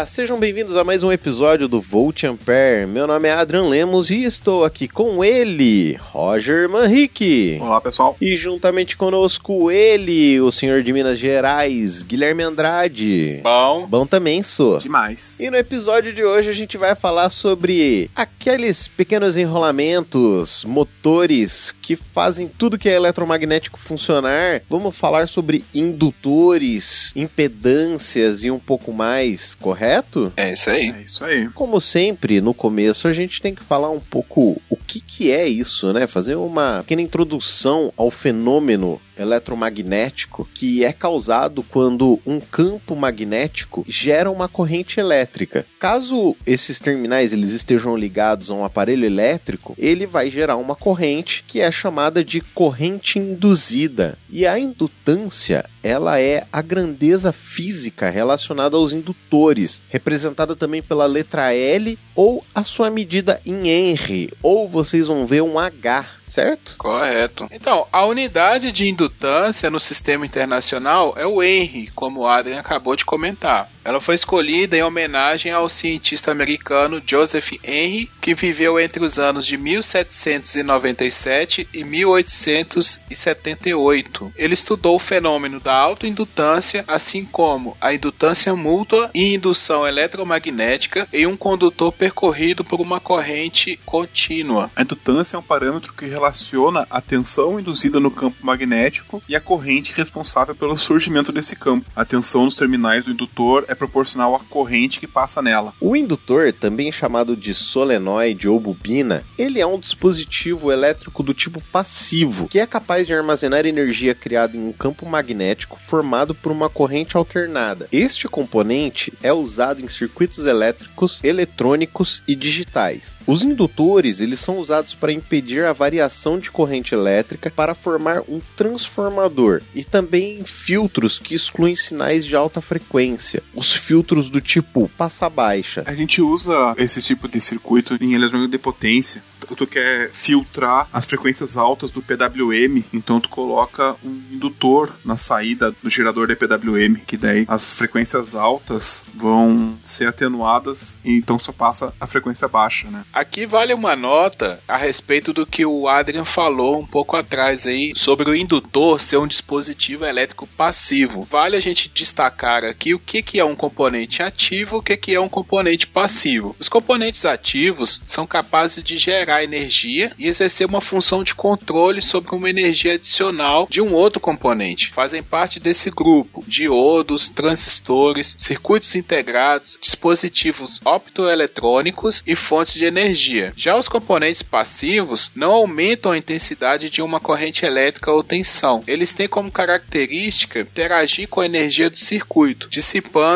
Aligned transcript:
Olá, 0.00 0.06
sejam 0.06 0.40
bem-vindos 0.40 0.78
a 0.78 0.82
mais 0.82 1.02
um 1.02 1.12
episódio 1.12 1.68
do 1.68 1.78
Volt 1.78 2.24
Ampere. 2.24 2.86
Meu 2.86 3.06
nome 3.06 3.28
é 3.28 3.32
Adrian 3.32 3.64
Lemos 3.64 4.08
e 4.08 4.24
estou 4.24 4.64
aqui 4.64 4.88
com 4.88 5.22
ele, 5.22 5.94
Roger 6.00 6.70
Manrique. 6.70 7.58
Olá, 7.60 7.82
pessoal. 7.82 8.16
E 8.18 8.34
juntamente 8.34 8.96
conosco 8.96 9.70
ele, 9.70 10.40
o 10.40 10.50
senhor 10.50 10.82
de 10.82 10.90
Minas 10.90 11.18
Gerais, 11.18 12.02
Guilherme 12.02 12.42
Andrade. 12.42 13.40
Bom. 13.42 13.86
Bom 13.86 14.06
também, 14.06 14.42
sou. 14.42 14.78
Demais. 14.78 15.38
E 15.38 15.50
no 15.50 15.58
episódio 15.58 16.14
de 16.14 16.24
hoje 16.24 16.48
a 16.48 16.54
gente 16.54 16.78
vai 16.78 16.94
falar 16.94 17.28
sobre 17.28 18.10
aqueles 18.16 18.88
pequenos 18.88 19.36
enrolamentos, 19.36 20.64
motores 20.64 21.72
que 21.82 21.94
fazem 21.94 22.48
tudo 22.48 22.78
que 22.78 22.88
é 22.88 22.94
eletromagnético 22.94 23.78
funcionar. 23.78 24.62
Vamos 24.66 24.96
falar 24.96 25.28
sobre 25.28 25.62
indutores, 25.74 27.12
impedâncias 27.14 28.42
e 28.42 28.50
um 28.50 28.58
pouco 28.58 28.94
mais 28.94 29.54
correto? 29.54 29.89
É 30.36 30.52
isso 30.52 30.70
aí. 30.70 30.90
É 30.90 31.02
isso 31.02 31.24
aí. 31.24 31.48
Como 31.48 31.80
sempre, 31.80 32.40
no 32.40 32.54
começo 32.54 33.08
a 33.08 33.12
gente 33.12 33.40
tem 33.40 33.54
que 33.54 33.62
falar 33.62 33.90
um 33.90 34.00
pouco 34.00 34.60
o 34.68 34.76
que, 34.76 35.00
que 35.00 35.30
é 35.30 35.48
isso, 35.48 35.92
né? 35.92 36.06
Fazer 36.06 36.34
uma 36.36 36.80
pequena 36.80 37.02
introdução 37.02 37.92
ao 37.96 38.10
fenômeno 38.10 39.00
eletromagnético 39.20 40.48
que 40.54 40.84
é 40.84 40.92
causado 40.92 41.62
quando 41.62 42.18
um 42.26 42.40
campo 42.40 42.96
magnético 42.96 43.84
gera 43.86 44.30
uma 44.30 44.48
corrente 44.48 44.98
elétrica. 44.98 45.66
Caso 45.78 46.36
esses 46.46 46.80
terminais 46.80 47.32
eles 47.32 47.50
estejam 47.50 47.96
ligados 47.96 48.50
a 48.50 48.54
um 48.54 48.64
aparelho 48.64 49.04
elétrico, 49.04 49.74
ele 49.78 50.06
vai 50.06 50.30
gerar 50.30 50.56
uma 50.56 50.74
corrente 50.74 51.44
que 51.46 51.60
é 51.60 51.70
chamada 51.70 52.24
de 52.24 52.40
corrente 52.40 53.18
induzida. 53.18 54.18
E 54.28 54.46
a 54.46 54.58
indutância, 54.58 55.64
ela 55.82 56.20
é 56.20 56.46
a 56.52 56.62
grandeza 56.62 57.32
física 57.32 58.08
relacionada 58.08 58.76
aos 58.76 58.92
indutores, 58.92 59.82
representada 59.88 60.56
também 60.56 60.80
pela 60.80 61.06
letra 61.06 61.52
L 61.52 61.98
ou 62.14 62.44
a 62.54 62.62
sua 62.62 62.90
medida 62.90 63.40
em 63.44 63.68
Henry, 63.68 64.30
ou 64.42 64.68
vocês 64.68 65.06
vão 65.06 65.26
ver 65.26 65.42
um 65.42 65.58
H, 65.58 66.06
certo? 66.30 66.76
Correto. 66.78 67.48
Então, 67.50 67.86
a 67.92 68.04
unidade 68.06 68.72
de 68.72 68.88
indutância 68.88 69.68
no 69.68 69.80
sistema 69.80 70.24
internacional 70.24 71.14
é 71.16 71.26
o 71.26 71.42
Henry, 71.42 71.90
como 71.94 72.20
o 72.20 72.26
Adrian 72.26 72.60
acabou 72.60 72.94
de 72.94 73.04
comentar. 73.04 73.68
Ela 73.84 74.00
foi 74.00 74.14
escolhida 74.14 74.76
em 74.76 74.82
homenagem 74.82 75.50
ao 75.50 75.68
cientista 75.68 76.30
americano 76.30 77.02
Joseph 77.04 77.50
Henry, 77.64 78.08
que 78.20 78.32
viveu 78.34 78.78
entre 78.78 79.02
os 79.02 79.18
anos 79.18 79.44
de 79.46 79.56
1797 79.56 81.66
e 81.72 81.82
1878. 81.82 84.32
Ele 84.36 84.54
estudou 84.54 84.94
o 84.96 84.98
fenômeno 84.98 85.58
da 85.58 85.74
autoindutância, 85.74 86.84
assim 86.86 87.24
como 87.24 87.74
a 87.80 87.94
indutância 87.94 88.54
mútua 88.54 89.10
e 89.14 89.34
indução 89.34 89.86
eletromagnética 89.86 91.08
em 91.12 91.26
um 91.26 91.36
condutor 91.36 91.92
percorrido 91.92 92.62
por 92.62 92.80
uma 92.80 93.00
corrente 93.00 93.80
contínua. 93.86 94.70
A 94.76 94.82
indutância 94.82 95.36
é 95.36 95.38
um 95.38 95.42
parâmetro 95.42 95.94
que 95.94 96.04
relaciona 96.04 96.86
a 96.90 97.00
tensão 97.00 97.58
induzida 97.58 97.98
no 97.98 98.10
campo 98.10 98.44
magnético 98.44 99.22
e 99.28 99.34
a 99.34 99.40
corrente 99.40 99.94
responsável 99.96 100.54
pelo 100.54 100.76
surgimento 100.76 101.32
desse 101.32 101.56
campo. 101.56 101.90
A 101.96 102.04
tensão 102.04 102.44
nos 102.44 102.54
terminais 102.54 103.02
do 103.04 103.10
indutor 103.10 103.64
é 103.70 103.74
proporcional 103.80 104.34
à 104.34 104.40
corrente 104.40 105.00
que 105.00 105.06
passa 105.06 105.40
nela. 105.40 105.72
O 105.80 105.96
indutor, 105.96 106.52
também 106.52 106.92
chamado 106.92 107.34
de 107.34 107.54
solenoide 107.54 108.46
ou 108.46 108.60
bobina, 108.60 109.24
ele 109.38 109.58
é 109.58 109.66
um 109.66 109.80
dispositivo 109.80 110.70
elétrico 110.70 111.22
do 111.22 111.32
tipo 111.32 111.62
passivo, 111.72 112.46
que 112.46 112.60
é 112.60 112.66
capaz 112.66 113.06
de 113.06 113.14
armazenar 113.14 113.64
energia 113.64 114.14
criada 114.14 114.54
em 114.54 114.60
um 114.60 114.72
campo 114.72 115.06
magnético 115.06 115.80
formado 115.80 116.34
por 116.34 116.52
uma 116.52 116.68
corrente 116.68 117.16
alternada. 117.16 117.88
Este 117.90 118.28
componente 118.28 119.14
é 119.22 119.32
usado 119.32 119.80
em 119.80 119.88
circuitos 119.88 120.46
elétricos, 120.46 121.24
eletrônicos 121.24 122.22
e 122.28 122.34
digitais. 122.34 123.16
Os 123.26 123.42
indutores, 123.42 124.20
eles 124.20 124.40
são 124.40 124.58
usados 124.58 124.94
para 124.94 125.12
impedir 125.12 125.64
a 125.64 125.72
variação 125.72 126.38
de 126.38 126.50
corrente 126.50 126.94
elétrica 126.94 127.50
para 127.50 127.74
formar 127.74 128.20
um 128.28 128.40
transformador 128.56 129.62
e 129.74 129.84
também 129.84 130.44
filtros 130.44 131.18
que 131.18 131.34
excluem 131.34 131.74
sinais 131.74 132.26
de 132.26 132.36
alta 132.36 132.60
frequência. 132.60 133.42
Os 133.60 133.74
filtros 133.74 134.30
do 134.30 134.40
tipo 134.40 134.90
passa 134.96 135.28
baixa. 135.28 135.82
A 135.86 135.92
gente 135.92 136.22
usa 136.22 136.74
esse 136.78 137.02
tipo 137.02 137.28
de 137.28 137.42
circuito 137.42 137.98
em 138.00 138.14
eletrônica 138.14 138.52
de 138.52 138.56
potência. 138.56 139.22
Tu 139.54 139.66
quer 139.66 140.10
filtrar 140.12 140.88
as 140.90 141.06
frequências 141.06 141.58
altas 141.58 141.90
do 141.90 142.00
PWM, 142.00 142.82
então 142.94 143.20
tu 143.20 143.28
coloca 143.28 143.96
um 144.02 144.22
indutor 144.32 144.94
na 145.04 145.18
saída 145.18 145.74
do 145.82 145.90
gerador 145.90 146.26
de 146.26 146.36
PWM, 146.36 147.00
que 147.06 147.16
daí 147.16 147.44
as 147.48 147.74
frequências 147.74 148.34
altas 148.34 149.04
vão 149.14 149.76
ser 149.84 150.06
atenuadas 150.06 150.98
e 151.04 151.16
então 151.16 151.38
só 151.38 151.52
passa 151.52 151.92
a 152.00 152.06
frequência 152.06 152.48
baixa, 152.48 152.88
né? 152.88 153.04
Aqui 153.12 153.44
vale 153.44 153.74
uma 153.74 153.94
nota 153.94 154.58
a 154.66 154.78
respeito 154.78 155.32
do 155.34 155.44
que 155.44 155.66
o 155.66 155.86
Adrian 155.86 156.24
falou 156.24 156.80
um 156.80 156.86
pouco 156.86 157.16
atrás 157.16 157.66
aí 157.66 157.92
sobre 157.94 158.30
o 158.30 158.34
indutor 158.34 159.00
ser 159.02 159.18
um 159.18 159.26
dispositivo 159.26 160.06
elétrico 160.06 160.46
passivo. 160.46 161.26
Vale 161.28 161.56
a 161.56 161.60
gente 161.60 161.90
destacar 161.92 162.64
aqui 162.64 162.94
o 162.94 162.98
que, 162.98 163.20
que 163.20 163.38
é 163.38 163.44
um 163.50 163.56
componente 163.56 164.22
ativo 164.22 164.78
o 164.78 164.82
que, 164.82 165.14
é 165.14 165.20
um 165.20 165.28
componente 165.28 165.86
passivo. 165.86 166.56
Os 166.58 166.68
componentes 166.68 167.24
ativos 167.24 168.02
são 168.06 168.26
capazes 168.26 168.82
de 168.82 168.96
gerar 168.96 169.44
energia 169.44 170.12
e 170.18 170.26
exercer 170.26 170.66
uma 170.66 170.80
função 170.80 171.22
de 171.22 171.34
controle 171.34 172.00
sobre 172.00 172.34
uma 172.34 172.48
energia 172.48 172.94
adicional 172.94 173.66
de 173.70 173.80
um 173.80 173.92
outro 173.92 174.20
componente. 174.20 174.90
Fazem 174.90 175.22
parte 175.22 175.58
desse 175.60 175.90
grupo 175.90 176.44
diodos, 176.46 177.28
transistores, 177.28 178.36
circuitos 178.38 178.94
integrados, 178.94 179.78
dispositivos 179.80 180.80
optoeletrônicos 180.84 182.22
e 182.26 182.34
fontes 182.34 182.74
de 182.74 182.84
energia. 182.84 183.52
Já 183.56 183.76
os 183.76 183.88
componentes 183.88 184.42
passivos 184.42 185.30
não 185.34 185.52
aumentam 185.52 186.12
a 186.12 186.18
intensidade 186.18 186.90
de 186.90 187.02
uma 187.02 187.20
corrente 187.20 187.64
elétrica 187.64 188.10
ou 188.10 188.22
tensão. 188.22 188.82
Eles 188.86 189.12
têm 189.12 189.28
como 189.28 189.50
característica 189.50 190.60
interagir 190.60 191.28
com 191.28 191.40
a 191.40 191.46
energia 191.46 191.90
do 191.90 191.98
circuito, 191.98 192.68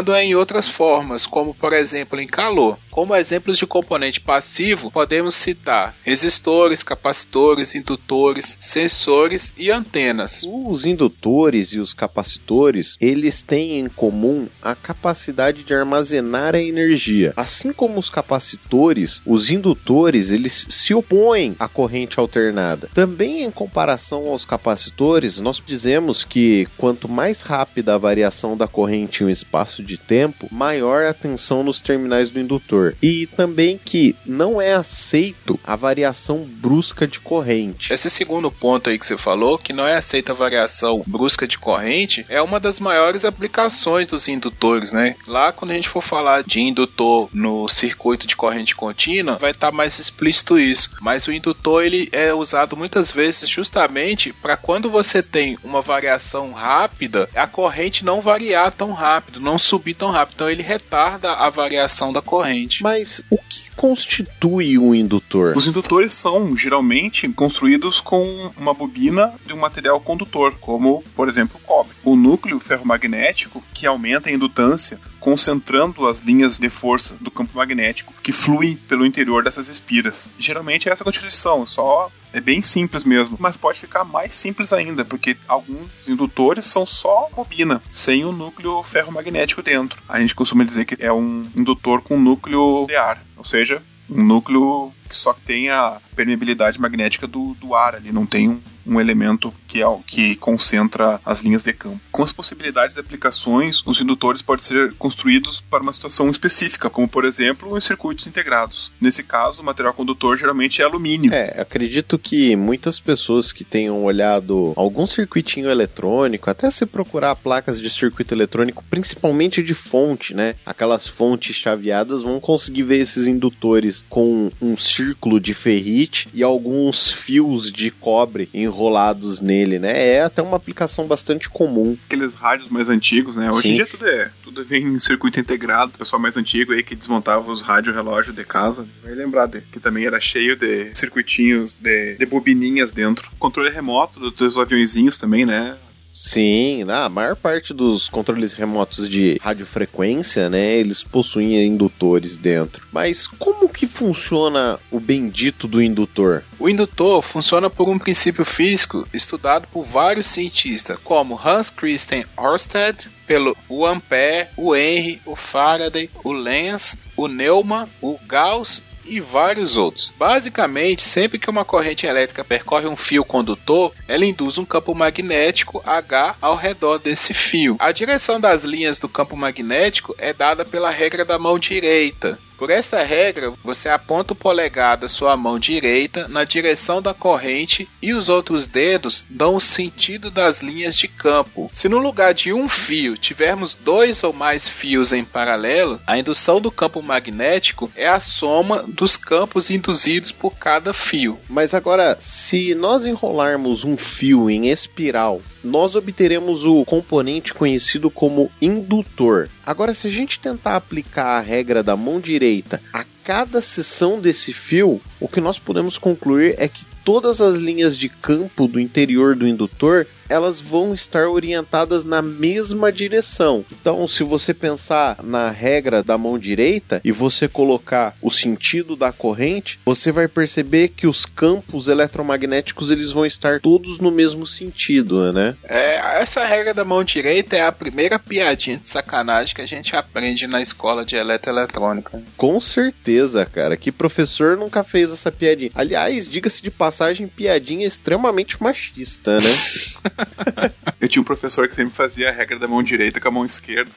dissipando-a 0.05 0.23
em 0.23 0.35
outras 0.35 0.69
formas, 0.69 1.27
como 1.27 1.55
por 1.55 1.73
exemplo 1.73 2.21
em 2.21 2.27
calor. 2.27 2.79
Como 2.91 3.17
exemplos 3.17 3.59
de 3.59 3.67
componente 3.67 4.21
passivo, 4.21 4.91
podemos 4.91 5.35
citar 5.35 5.97
resistores, 6.05 6.83
capacitores, 6.83 7.75
indutores, 7.75 8.57
sensores 8.61 9.53
e 9.57 9.71
antenas. 9.71 10.45
Os 10.47 10.85
indutores 10.85 11.73
e 11.73 11.81
os 11.81 11.93
capacitores, 11.93 12.97
eles 13.01 13.43
têm 13.43 13.81
em 13.81 13.89
comum 13.89 14.47
a 14.63 14.75
capacidade 14.75 15.65
de 15.65 15.75
armazenar 15.75 16.55
a 16.55 16.61
energia. 16.61 17.33
Assim 17.37 17.73
como 17.73 17.99
os 17.99 18.09
capacitores, 18.09 19.21
os 19.27 19.51
indutores, 19.51 20.31
eles 20.31 20.67
se 20.69 20.95
opõem 20.95 21.57
à 21.59 21.67
corrente 21.67 22.21
alternada. 22.21 22.89
Também 22.95 23.43
em 23.43 23.51
comparação 23.51 24.29
aos 24.29 24.45
capacitores, 24.45 25.41
nós 25.41 25.61
dizemos 25.65 26.23
que 26.23 26.69
quanto 26.77 27.09
mais 27.09 27.43
rápida 27.43 27.95
a 27.95 27.99
variação 27.99 28.57
da 28.57 28.69
corrente 28.69 29.23
em 29.23 29.27
um 29.27 29.31
espaço 29.31 29.83
de 29.83 29.94
tempo, 29.99 30.49
maior 30.51 31.05
a 31.05 31.15
tensão 31.15 31.63
nos 31.63 31.81
terminais 31.81 32.31
do 32.31 32.41
indutor. 32.41 32.97
E 33.03 33.27
também 33.27 33.79
que 33.83 34.15
não 34.25 34.61
é 34.61 34.75
aceito 34.75 35.59
a 35.65 35.77
variação 35.77 36.45
brusca 36.45 37.07
de 37.07 37.21
corrente. 37.21 37.93
Esse 37.93 38.11
segundo 38.11 38.51
ponto 38.51 38.91
aí 38.91 38.99
que 38.99 39.07
você 39.07 39.17
falou, 39.17 39.59
que 39.59 39.73
não 39.73 39.87
é 39.87 39.97
aceita 39.97 40.33
a 40.33 40.35
variação 40.35 41.03
brusca 41.07 41.47
de 41.47 41.59
corrente, 41.59 42.25
é 42.29 42.41
uma 42.41 42.61
das 42.61 42.81
maiores 42.81 43.25
aplicações 43.25 44.07
dos 44.07 44.29
indutores, 44.29 44.93
né? 44.93 45.17
Lá 45.27 45.53
quando 45.53 45.73
a 45.73 45.75
gente 45.75 45.89
for 45.89 46.03
falar 46.03 46.43
de 46.43 46.61
indutor 46.61 47.29
no 47.33 47.69
circuito 47.69 48.27
de 48.27 48.37
corrente 48.37 48.75
contínua, 48.75 49.39
vai 49.39 49.51
estar 49.51 49.71
tá 49.71 49.77
mais 49.77 49.99
explícito 49.99 50.59
isso. 50.59 50.91
Mas 51.01 51.27
o 51.27 51.33
indutor 51.33 51.85
ele 51.85 52.09
é 52.13 52.33
usado 52.33 52.77
muitas 52.77 53.11
vezes 53.11 53.49
justamente 53.49 54.33
para 54.33 54.57
quando 54.57 54.91
você 54.91 55.23
tem 55.23 55.59
uma 55.63 55.83
variação 55.83 56.53
rápida, 56.53 57.29
a 57.35 57.47
corrente 57.47 58.05
não 58.05 58.21
variar 58.21 58.73
tão 58.73 58.93
rápido, 58.93 59.41
não 59.41 59.59
subir 59.59 59.84
tão 59.93 60.11
rápido. 60.11 60.37
Então 60.37 60.51
ele 60.51 60.63
retarda 60.63 61.33
a 61.33 61.51
variação 61.51 62.13
da 62.13 62.23
corrente. 62.23 62.83
Mas 62.83 63.23
o 63.29 63.37
que 63.37 63.71
constitui 63.77 64.79
um 64.79 64.95
indutor? 64.95 65.57
Os 65.57 65.67
indutores 65.67 66.15
são 66.15 66.57
geralmente 66.57 67.29
construídos 67.29 68.01
com 68.01 68.53
uma 68.57 68.73
bobina 68.73 69.35
de 69.45 69.53
um 69.53 69.59
material 69.59 70.01
condutor, 70.01 70.55
como, 70.61 71.03
por 71.17 71.29
exemplo, 71.29 71.61
o 71.63 71.67
cobre. 71.67 71.97
O 72.05 72.15
núcleo 72.15 72.61
ferromagnético 72.61 73.63
que 73.75 73.87
aumenta 73.87 74.29
a 74.29 74.33
indutância, 74.33 75.01
concentrando 75.25 76.07
as 76.07 76.21
linhas 76.21 76.59
de 76.59 76.69
força 76.69 77.17
do 77.19 77.31
campo 77.31 77.57
magnético 77.57 78.13
que 78.23 78.31
fluem 78.31 78.77
pelo 78.77 79.07
interior 79.07 79.43
dessas 79.43 79.71
espiras. 79.71 80.31
Geralmente 80.39 80.87
é 80.87 80.93
essa 80.93 81.03
constituição, 81.03 81.65
só 81.65 82.11
é 82.31 82.43
bem 82.43 82.61
simples 82.61 83.05
mesmo, 83.05 83.35
mas 83.41 83.57
pode 83.57 83.81
ficar 83.81 84.05
mais 84.05 84.35
simples 84.35 84.71
ainda, 84.71 85.03
porque 85.03 85.35
alguns 85.49 85.89
indutores 86.07 86.67
são 86.67 86.85
só 86.85 87.31
bobina, 87.35 87.81
sem 87.91 88.23
o 88.23 88.33
núcleo 88.33 88.83
ferromagnético 88.83 89.63
dentro. 89.63 89.99
A 90.07 90.21
gente 90.21 90.35
costuma 90.35 90.63
dizer 90.63 90.85
que 90.85 91.03
é 91.03 91.11
um 91.11 91.51
indutor 91.57 92.03
com 92.03 92.21
núcleo 92.21 92.85
de 92.87 92.95
ar, 92.95 93.25
ou 93.35 93.47
seja, 93.47 93.83
um 94.11 94.23
núcleo 94.23 94.93
que 95.09 95.17
só 95.17 95.33
tem 95.33 95.71
a 95.71 95.99
permeabilidade 96.15 96.81
magnética 96.81 97.27
do, 97.27 97.55
do 97.55 97.75
ar 97.75 97.95
ali, 97.95 98.13
não 98.13 98.27
tem 98.27 98.49
um, 98.49 98.61
um 98.87 99.01
elemento 99.01 99.53
que, 99.67 99.83
é, 99.83 99.87
que 100.07 100.37
concentra 100.37 101.21
as 101.25 101.41
linhas 101.41 101.65
de 101.65 101.73
campo. 101.73 102.01
Com 102.13 102.23
as 102.23 102.33
possibilidades 102.33 102.95
de 102.95 103.01
aplicações, 103.01 103.83
os 103.85 104.01
indutores 104.01 104.43
podem 104.43 104.65
ser 104.65 104.95
construídos 104.95 105.61
para 105.61 105.83
uma 105.83 105.93
situação 105.93 106.31
específica, 106.31 106.91
como 106.91 107.09
por 107.09 107.25
exemplo 107.25 107.77
em 107.77 107.81
circuitos 107.81 108.27
integrados. 108.27 108.93
Nesse 109.01 109.23
caso, 109.23 109.63
o 109.63 109.65
material 109.65 109.95
condutor 109.95 110.37
geralmente 110.37 110.81
é 110.81 110.85
alumínio. 110.85 111.33
É, 111.33 111.61
acredito 111.61 112.19
que 112.19 112.57
muitas 112.57 113.01
pessoas 113.01 113.53
que 113.53 113.65
tenham 113.65 114.05
olhado 114.05 114.73
algum 114.77 115.07
circuitinho 115.07 115.71
eletrônico, 115.71 116.51
até 116.51 116.71
se 116.71 116.87
procurar 116.87 117.35
placas 117.37 117.81
de 117.81 117.91
circuito 117.91 118.35
eletrônico, 118.35 118.85
principalmente 118.91 119.63
de 119.63 119.75
fonte, 119.75 120.35
né? 120.35 120.55
Aquelas 120.65 121.07
fontes 121.07 121.57
chaveadas 121.57 122.23
vão 122.23 122.39
conseguir 122.39 122.83
ver 122.83 122.99
esses 122.99 123.27
indutores 123.27 124.05
com 124.09 124.51
um 124.61 124.77
círculo 124.95 125.41
de 125.41 125.55
ferrite 125.55 126.29
e 126.33 126.43
alguns 126.43 127.13
fios 127.13 127.73
de 127.73 127.91
cobre 127.91 128.49
enrolados 128.53 129.41
nele, 129.41 129.79
né? 129.79 130.15
É 130.15 130.23
até 130.23 130.43
uma 130.43 130.57
aplicação 130.57 131.07
bastante 131.07 131.49
comum. 131.49 131.97
Aqueles 132.07 132.35
rádios 132.35 132.69
mais 132.69 132.89
antigos, 132.89 133.37
né? 133.37 133.51
Hoje 133.51 133.63
Sim. 133.63 133.71
em 133.71 133.75
dia 133.77 133.87
tudo 133.87 134.07
é, 134.07 134.31
tudo 134.43 134.65
vem 134.65 134.85
em 134.85 134.99
circuito 134.99 135.41
integrado. 135.41 135.93
O 135.95 135.99
pessoal 135.99 136.21
mais 136.21 136.37
antigo 136.37 136.73
aí 136.73 136.83
que 136.83 136.95
desmontava 136.95 137.51
os 137.51 137.63
rádios 137.63 137.95
relógio 137.95 138.33
de 138.33 138.45
casa, 138.45 138.87
vai 139.03 139.15
lembrar 139.15 139.47
de, 139.47 139.61
que 139.61 139.81
também 139.81 140.05
era 140.05 140.21
cheio 140.21 140.57
de 140.57 140.95
circuitinhos, 140.95 141.75
de, 141.75 142.17
de 142.17 142.27
bobininhas 142.27 142.93
dentro. 142.93 143.31
Controle 143.39 143.71
remoto 143.71 144.31
dos 144.31 144.59
aviãozinhos 144.59 145.19
também, 145.19 145.45
né? 145.45 145.77
Sim, 146.15 146.85
a 146.89 147.09
maior 147.09 147.35
parte 147.35 147.75
dos 147.75 148.09
controles 148.09 148.55
remotos 148.55 149.09
de 149.09 149.37
radiofrequência, 149.43 150.49
né, 150.49 150.77
eles 150.77 151.03
possuem 151.03 151.61
indutores 151.67 152.39
dentro. 152.39 152.87
Mas 152.93 153.27
como 153.27 153.69
que 153.69 153.89
funciona 153.89 154.79
o 154.93 155.01
bendito 155.01 155.67
do 155.67 155.83
indutor? 155.83 156.45
O 156.57 156.69
indutor 156.69 157.21
funciona 157.21 157.69
por 157.69 157.89
um 157.89 157.99
princípio 157.99 158.45
físico 158.45 159.09
estudado 159.13 159.67
por 159.73 159.85
vários 159.85 160.29
cientistas, 160.29 161.01
como 161.03 161.37
Hans 161.37 161.69
Christian 161.69 162.23
Ørsted, 162.39 163.11
pelo 163.27 163.57
o 163.69 163.85
Ampère, 163.85 164.51
o 164.57 164.77
Henry, 164.77 165.21
o 165.27 165.35
Faraday, 165.35 166.09
o 166.23 166.31
Lenz, 166.31 166.97
o 167.17 167.27
Neumann, 167.27 167.89
o 168.01 168.17
Gauss 168.25 168.85
e 169.05 169.21
vários 169.21 169.77
outros. 169.77 170.13
Basicamente, 170.17 171.03
sempre 171.03 171.39
que 171.39 171.51
uma 171.51 171.65
corrente 171.65 172.07
elétrica 172.07 172.45
percorre 172.45 172.87
um 172.87 172.97
fio 172.97 173.25
condutor, 173.25 173.93
ela 174.09 174.25
induz 174.25 174.59
um 174.59 174.65
campo 174.65 174.95
magnético 174.95 175.83
H 175.85 176.37
ao 176.41 176.57
redor 176.57 176.99
desse 176.99 177.35
fio. 177.35 177.77
A 177.79 177.93
direção 177.93 178.41
das 178.41 178.65
linhas 178.65 178.99
do 178.99 179.09
campo 179.09 179.37
magnético 179.37 180.15
é 180.19 180.33
dada 180.33 180.65
pela 180.65 180.91
regra 180.91 181.25
da 181.25 181.39
mão 181.39 181.59
direita, 181.59 182.39
por 182.57 182.71
esta 182.71 183.03
regra, 183.03 183.53
você 183.63 183.89
aponta 183.89 184.33
o 184.33 184.37
polegar 184.37 184.97
da 184.97 185.09
sua 185.09 185.37
mão 185.37 185.59
direita 185.59 186.29
na 186.29 186.45
direção 186.45 187.03
da 187.03 187.13
corrente 187.13 187.89
e 188.01 188.13
os 188.13 188.29
outros 188.29 188.67
dedos 188.67 189.25
dão 189.29 189.57
o 189.57 189.61
sentido 189.61 190.31
das 190.31 190.61
linhas 190.61 190.97
de 190.97 191.09
campo. 191.09 191.69
Se 191.73 191.89
no 191.89 191.99
lugar 191.99 192.33
de 192.33 192.53
um 192.53 192.69
fio 192.69 193.17
tivermos 193.17 193.75
dois 193.75 194.23
ou 194.23 194.33
mais 194.33 194.69
fios 194.69 195.13
em 195.13 195.25
paralelo, 195.25 196.01
a 196.07 196.17
indução 196.17 196.61
do 196.61 196.71
campo 196.71 197.03
magnético 197.03 197.91
é 197.97 198.07
a 198.07 198.21
soma 198.21 198.85
dos 198.87 199.17
campos 199.17 199.71
induzidos 199.71 200.31
por 200.31 200.57
cada 200.57 200.93
fio. 200.93 201.39
Mas 201.49 201.75
agora, 201.75 202.17
se 202.21 202.75
nós 202.75 203.05
enrolarmos 203.05 203.85
um 203.85 203.97
fio 203.97 204.49
em 204.49 204.69
espiral, 204.71 205.43
nós 205.63 205.97
obteremos 205.97 206.65
o 206.65 206.85
componente 206.85 207.55
conhecido 207.55 208.11
como 208.11 208.51
indutor. 208.61 209.49
Agora, 209.67 209.95
se 209.95 210.09
a 210.09 210.11
gente 210.11 210.39
tentar 210.39 210.77
aplicar 210.77 211.39
a 211.39 211.41
regra 211.41 211.83
da 211.83 211.97
mão 211.97 212.21
direita 212.21 212.44
a 212.93 213.05
cada 213.25 213.61
seção 213.61 214.21
desse 214.21 214.53
fio, 214.53 215.01
o 215.19 215.27
que 215.27 215.41
nós 215.41 215.59
podemos 215.59 215.97
concluir 215.97 216.55
é 216.59 216.69
que 216.69 216.85
todas 217.03 217.41
as 217.41 217.57
linhas 217.57 217.97
de 217.97 218.09
campo 218.09 218.69
do 218.69 218.79
interior 218.79 219.35
do 219.35 219.47
indutor 219.47 220.07
elas 220.35 220.61
vão 220.61 220.93
estar 220.93 221.29
orientadas 221.29 222.05
na 222.05 222.21
mesma 222.21 222.91
direção. 222.91 223.65
Então, 223.71 224.07
se 224.09 224.25
você 224.25 224.53
pensar 224.53 225.23
na 225.23 225.49
regra 225.49 226.03
da 226.03 226.19
mão 226.19 226.37
direita 226.37 227.01
e 227.05 227.13
você 227.13 227.47
colocar 227.47 228.17
o 228.21 228.33
sentido 228.33 228.97
da 228.97 229.13
corrente, 229.13 229.79
você 229.87 230.11
vai 230.11 230.27
perceber 230.27 230.89
que 230.89 231.07
os 231.07 231.25
campos 231.25 231.87
eletromagnéticos 231.87 232.91
eles 232.91 233.13
vão 233.13 233.25
estar 233.25 233.61
todos 233.61 233.99
no 233.99 234.11
mesmo 234.11 234.45
sentido, 234.45 235.33
né? 235.33 235.55
É, 235.63 236.21
essa 236.21 236.45
regra 236.45 236.75
da 236.75 236.85
mão 236.85 237.05
direita 237.05 237.57
é 237.57 237.63
a 237.63 237.71
primeira 237.71 238.19
piadinha 238.19 238.79
de 238.79 238.89
sacanagem 238.89 239.55
que 239.55 239.63
a 239.63 239.67
gente 239.67 239.95
aprende 239.95 240.49
na 240.49 240.61
escola 240.61 241.05
de 241.05 241.15
eletroeletrônica. 241.15 242.21
Com 242.37 242.59
certeza, 242.59 243.47
cara. 243.47 243.77
Que 243.77 243.93
professor 243.93 244.57
nunca 244.57 244.83
fez 244.83 245.13
essa 245.13 245.31
piadinha? 245.31 245.71
Aliás, 245.77 246.29
diga-se 246.29 246.61
de 246.61 246.73
passagem, 246.73 247.29
piadinha 247.29 247.87
extremamente 247.87 248.61
machista, 248.61 249.39
né? 249.39 249.55
Eu 251.01 251.09
tinha 251.09 251.21
um 251.23 251.25
professor 251.25 251.69
que 251.69 251.75
sempre 251.75 251.95
fazia 251.95 252.29
a 252.29 252.33
regra 252.33 252.59
da 252.59 252.67
mão 252.67 252.83
direita 252.83 253.21
com 253.21 253.29
a 253.29 253.31
mão 253.31 253.45
esquerda. 253.45 253.91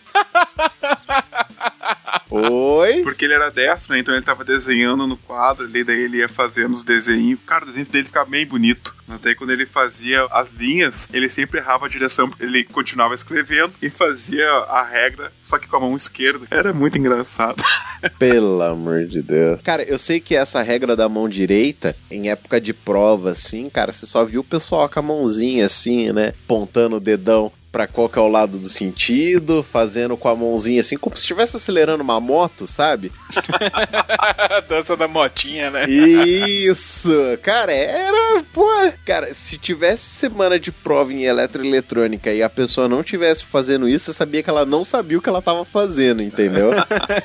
Oi? 2.30 3.02
Porque 3.04 3.26
ele 3.26 3.34
era 3.34 3.50
destro, 3.50 3.94
né? 3.94 4.00
Então 4.00 4.14
ele 4.14 4.26
tava 4.26 4.44
desenhando 4.44 5.08
no 5.08 5.18
quadro 5.18 5.68
daí 5.68 5.82
ele 5.82 6.18
ia 6.18 6.30
fazendo 6.30 6.74
os 6.74 6.84
desenhos. 6.84 7.40
Cara, 7.46 7.64
o 7.64 7.68
desenho 7.68 7.88
dele 7.88 8.06
ficava 8.06 8.30
bem 8.30 8.46
bonito. 8.46 8.97
Até 9.08 9.34
quando 9.34 9.52
ele 9.52 9.66
fazia 9.66 10.26
as 10.32 10.52
linhas, 10.52 11.08
ele 11.14 11.30
sempre 11.30 11.60
errava 11.60 11.86
a 11.86 11.90
direção. 11.90 12.32
Ele 12.40 12.64
continuava 12.64 13.16
escrevendo 13.16 13.74
e 13.82 13.90
fazia 13.90 14.50
a 14.50 14.84
regra, 14.84 15.32
só 15.42 15.58
que 15.58 15.68
com 15.68 15.78
a 15.78 15.80
mão 15.80 15.96
esquerda. 15.96 16.46
Era 16.52 16.74
muito 16.74 16.98
engraçado. 16.98 17.64
Pelo 18.20 18.62
amor 18.62 19.06
de 19.06 19.22
Deus. 19.22 19.62
Cara, 19.62 19.84
eu 19.84 19.98
sei 19.98 20.20
que 20.20 20.36
essa 20.36 20.62
regra 20.62 20.96
da 20.96 21.08
mão 21.08 21.30
direita, 21.30 21.96
em 22.12 22.30
época 22.30 22.60
de 22.60 22.74
prova, 22.74 23.32
assim, 23.32 23.70
cara, 23.70 23.94
você 23.94 24.06
só 24.06 24.24
viu 24.26 24.42
o 24.42 24.44
pessoal 24.44 24.90
com 24.90 25.00
a 25.00 25.04
mãozinha 25.04 25.66
assim, 25.66 26.12
né? 26.12 26.34
Pontando 26.48 26.98
o 26.98 27.02
dedão 27.02 27.52
para 27.78 27.86
qual 27.86 28.10
que 28.10 28.18
é 28.18 28.22
o 28.24 28.28
lado 28.28 28.58
do 28.58 28.70
sentido, 28.70 29.62
fazendo 29.62 30.18
com 30.18 30.28
a 30.28 30.36
mãozinha 30.36 30.82
assim, 30.82 30.98
como 30.98 31.16
se 31.16 31.22
estivesse 31.22 31.58
acelerando 31.58 32.02
uma 32.02 32.20
moto, 32.20 32.66
sabe? 32.66 33.12
Dança 34.68 34.98
da 34.98 35.08
motinha, 35.08 35.70
né? 35.70 35.86
Isso! 35.88 37.38
Cara, 37.44 37.72
era. 37.72 38.44
Pô, 38.52 38.66
cara, 39.06 39.32
se 39.36 39.60
tivesse 39.60 40.06
semana 40.06 40.60
de 40.60 40.72
prova 40.72 41.14
em 41.14 41.26
eletroeletrônica 41.26 42.34
e 42.34 42.42
a 42.42 42.50
pessoa 42.50 42.88
não 42.88 43.04
tivesse 43.04 43.46
fazendo 43.46 43.88
isso, 43.88 44.06
você 44.06 44.14
sabia 44.14 44.42
que 44.42 44.50
ela 44.50 44.66
não 44.66 44.84
sabia 44.84 45.20
o 45.20 45.22
que 45.22 45.30
ela 45.30 45.42
tava 45.42 45.64
fazendo, 45.64 46.24
entendeu? 46.24 46.72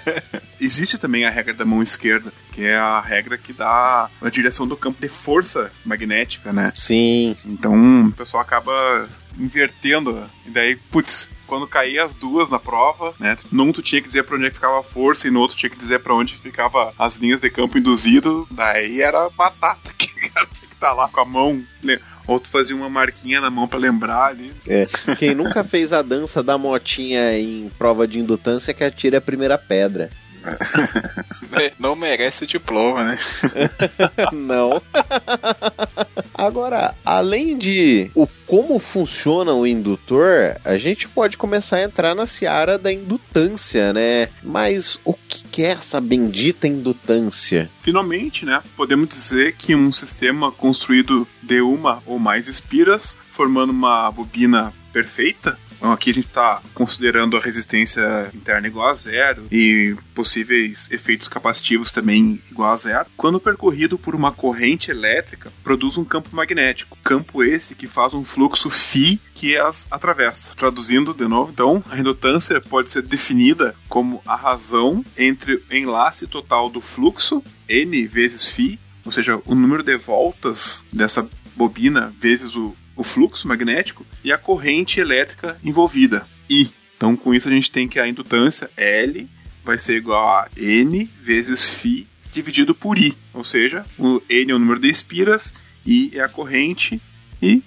Existe 0.61 0.99
também 0.99 1.25
a 1.25 1.30
regra 1.30 1.54
da 1.54 1.64
mão 1.64 1.82
esquerda, 1.82 2.30
que 2.52 2.62
é 2.62 2.76
a 2.76 3.00
regra 3.00 3.38
que 3.38 3.54
dá 3.54 4.11
a 4.21 4.28
direção 4.28 4.68
do 4.68 4.76
campo 4.76 5.00
de 5.00 5.09
força 5.09 5.73
magnética, 5.82 6.52
né? 6.52 6.73
Sim. 6.75 7.35
Então 7.42 8.09
o 8.09 8.12
pessoal 8.12 8.42
acaba 8.42 9.09
invertendo. 9.38 10.24
E 10.46 10.50
daí, 10.50 10.76
putz, 10.76 11.28
quando 11.46 11.66
caía 11.66 12.04
as 12.04 12.14
duas 12.14 12.48
na 12.48 12.58
prova, 12.58 13.14
né? 13.18 13.36
Num 13.50 13.72
tu 13.72 13.82
tinha 13.82 14.00
que 14.00 14.08
dizer 14.08 14.24
pra 14.24 14.36
onde 14.36 14.46
é 14.46 14.50
ficava 14.50 14.80
a 14.80 14.82
força 14.82 15.28
e 15.28 15.30
no 15.30 15.40
outro 15.40 15.56
tinha 15.56 15.68
que 15.70 15.78
dizer 15.78 16.00
pra 16.00 16.14
onde 16.14 16.36
ficava 16.38 16.94
as 16.98 17.16
linhas 17.16 17.40
de 17.40 17.50
campo 17.50 17.76
induzido. 17.76 18.46
Daí 18.50 19.02
era 19.02 19.28
batata 19.30 19.92
que 19.98 20.06
o 20.06 20.32
cara 20.32 20.46
tinha 20.46 20.66
que 20.66 20.74
estar 20.74 20.88
tá 20.88 20.92
lá 20.94 21.08
com 21.08 21.20
a 21.20 21.24
mão. 21.24 21.62
Né? 21.82 21.98
Ou 22.26 22.38
tu 22.38 22.48
fazia 22.48 22.74
uma 22.74 22.88
marquinha 22.88 23.40
na 23.40 23.50
mão 23.50 23.66
para 23.66 23.78
lembrar 23.78 24.26
ali. 24.26 24.52
É. 24.66 24.86
Quem 25.18 25.34
nunca 25.34 25.64
fez 25.64 25.92
a 25.92 26.02
dança 26.02 26.42
da 26.42 26.56
motinha 26.56 27.36
em 27.38 27.70
prova 27.76 28.06
de 28.06 28.18
indutância 28.18 28.72
que 28.72 28.84
atire 28.84 29.16
a 29.16 29.20
primeira 29.20 29.58
pedra. 29.58 30.10
Não 31.78 31.94
merece 31.94 32.44
o 32.44 32.46
diploma, 32.46 33.04
né? 33.04 33.18
Não. 34.32 34.82
Agora, 36.34 36.94
além 37.04 37.56
de 37.56 38.11
o 38.14 38.26
como 38.46 38.78
funciona 38.78 39.52
o 39.52 39.66
indutor, 39.66 40.56
a 40.64 40.76
gente 40.76 41.08
pode 41.08 41.37
começar 41.37 41.76
a 41.76 41.82
entrar 41.82 42.14
na 42.14 42.26
seara 42.26 42.78
da 42.78 42.92
indutância, 42.92 43.92
né? 43.92 44.28
Mas 44.42 44.99
o 45.04 45.14
que 45.14 45.62
é 45.64 45.70
essa 45.70 46.00
bendita 46.00 46.66
indutância? 46.66 47.70
Finalmente, 47.82 48.44
né? 48.44 48.62
Podemos 48.76 49.08
dizer 49.08 49.54
que 49.54 49.75
um 49.75 49.92
sistema 49.92 50.52
construído 50.52 51.26
de 51.42 51.61
uma 51.61 52.02
ou 52.06 52.18
mais 52.18 52.49
espiras, 52.49 53.16
formando 53.30 53.70
uma 53.70 54.11
bobina 54.11 54.72
perfeita, 54.92 55.58
Então 55.82 55.90
aqui 55.90 56.10
a 56.10 56.14
gente 56.14 56.28
está 56.28 56.62
considerando 56.74 57.36
a 57.36 57.40
resistência 57.40 58.30
interna 58.32 58.68
igual 58.68 58.86
a 58.86 58.94
zero 58.94 59.48
e 59.50 59.96
possíveis 60.14 60.88
efeitos 60.92 61.26
capacitivos 61.26 61.90
também 61.90 62.40
igual 62.48 62.70
a 62.72 62.76
zero. 62.76 63.06
Quando 63.16 63.40
percorrido 63.40 63.98
por 63.98 64.14
uma 64.14 64.30
corrente 64.30 64.92
elétrica, 64.92 65.52
produz 65.64 65.98
um 65.98 66.04
campo 66.04 66.28
magnético. 66.32 66.96
Campo 67.02 67.42
esse 67.42 67.74
que 67.74 67.88
faz 67.88 68.14
um 68.14 68.24
fluxo 68.24 68.70
φ 68.70 69.18
que 69.34 69.58
as 69.58 69.88
atravessa. 69.90 70.54
Traduzindo 70.54 71.12
de 71.12 71.26
novo, 71.26 71.50
então, 71.50 71.82
a 71.90 71.96
redundância 71.96 72.60
pode 72.60 72.88
ser 72.88 73.02
definida 73.02 73.74
como 73.88 74.22
a 74.24 74.36
razão 74.36 75.04
entre 75.18 75.54
o 75.54 75.74
enlace 75.74 76.28
total 76.28 76.70
do 76.70 76.80
fluxo, 76.80 77.42
n 77.68 78.06
vezes 78.06 78.48
φ, 78.52 78.78
ou 79.04 79.10
seja, 79.10 79.42
o 79.44 79.54
número 79.56 79.82
de 79.82 79.96
voltas 79.96 80.84
dessa 80.92 81.28
bobina 81.56 82.14
vezes 82.20 82.54
o, 82.54 82.76
o 82.96 83.04
fluxo 83.04 83.49
magnético, 83.49 84.04
e 84.22 84.32
a 84.32 84.38
corrente 84.38 85.00
elétrica 85.00 85.58
envolvida, 85.64 86.26
I. 86.50 86.70
Então, 86.96 87.16
com 87.16 87.34
isso, 87.34 87.49
a 87.49 87.52
gente 87.52 87.70
tem 87.70 87.88
que 87.88 87.99
a 87.99 88.06
indutância 88.06 88.70
L 88.76 89.28
vai 89.64 89.78
ser 89.78 89.96
igual 89.96 90.28
a 90.28 90.49
N 90.56 91.11
vezes 91.20 91.66
φ 91.66 92.06
dividido 92.32 92.75
por 92.75 92.99
I. 92.99 93.16
Ou 93.32 93.44
seja, 93.44 93.84
o 93.99 94.20
N 94.28 94.52
é 94.52 94.54
o 94.54 94.58
número 94.58 94.80
de 94.80 94.88
espiras, 94.88 95.52
I 95.84 96.12
é 96.14 96.20
a 96.20 96.28
corrente 96.28 97.00
e 97.40 97.62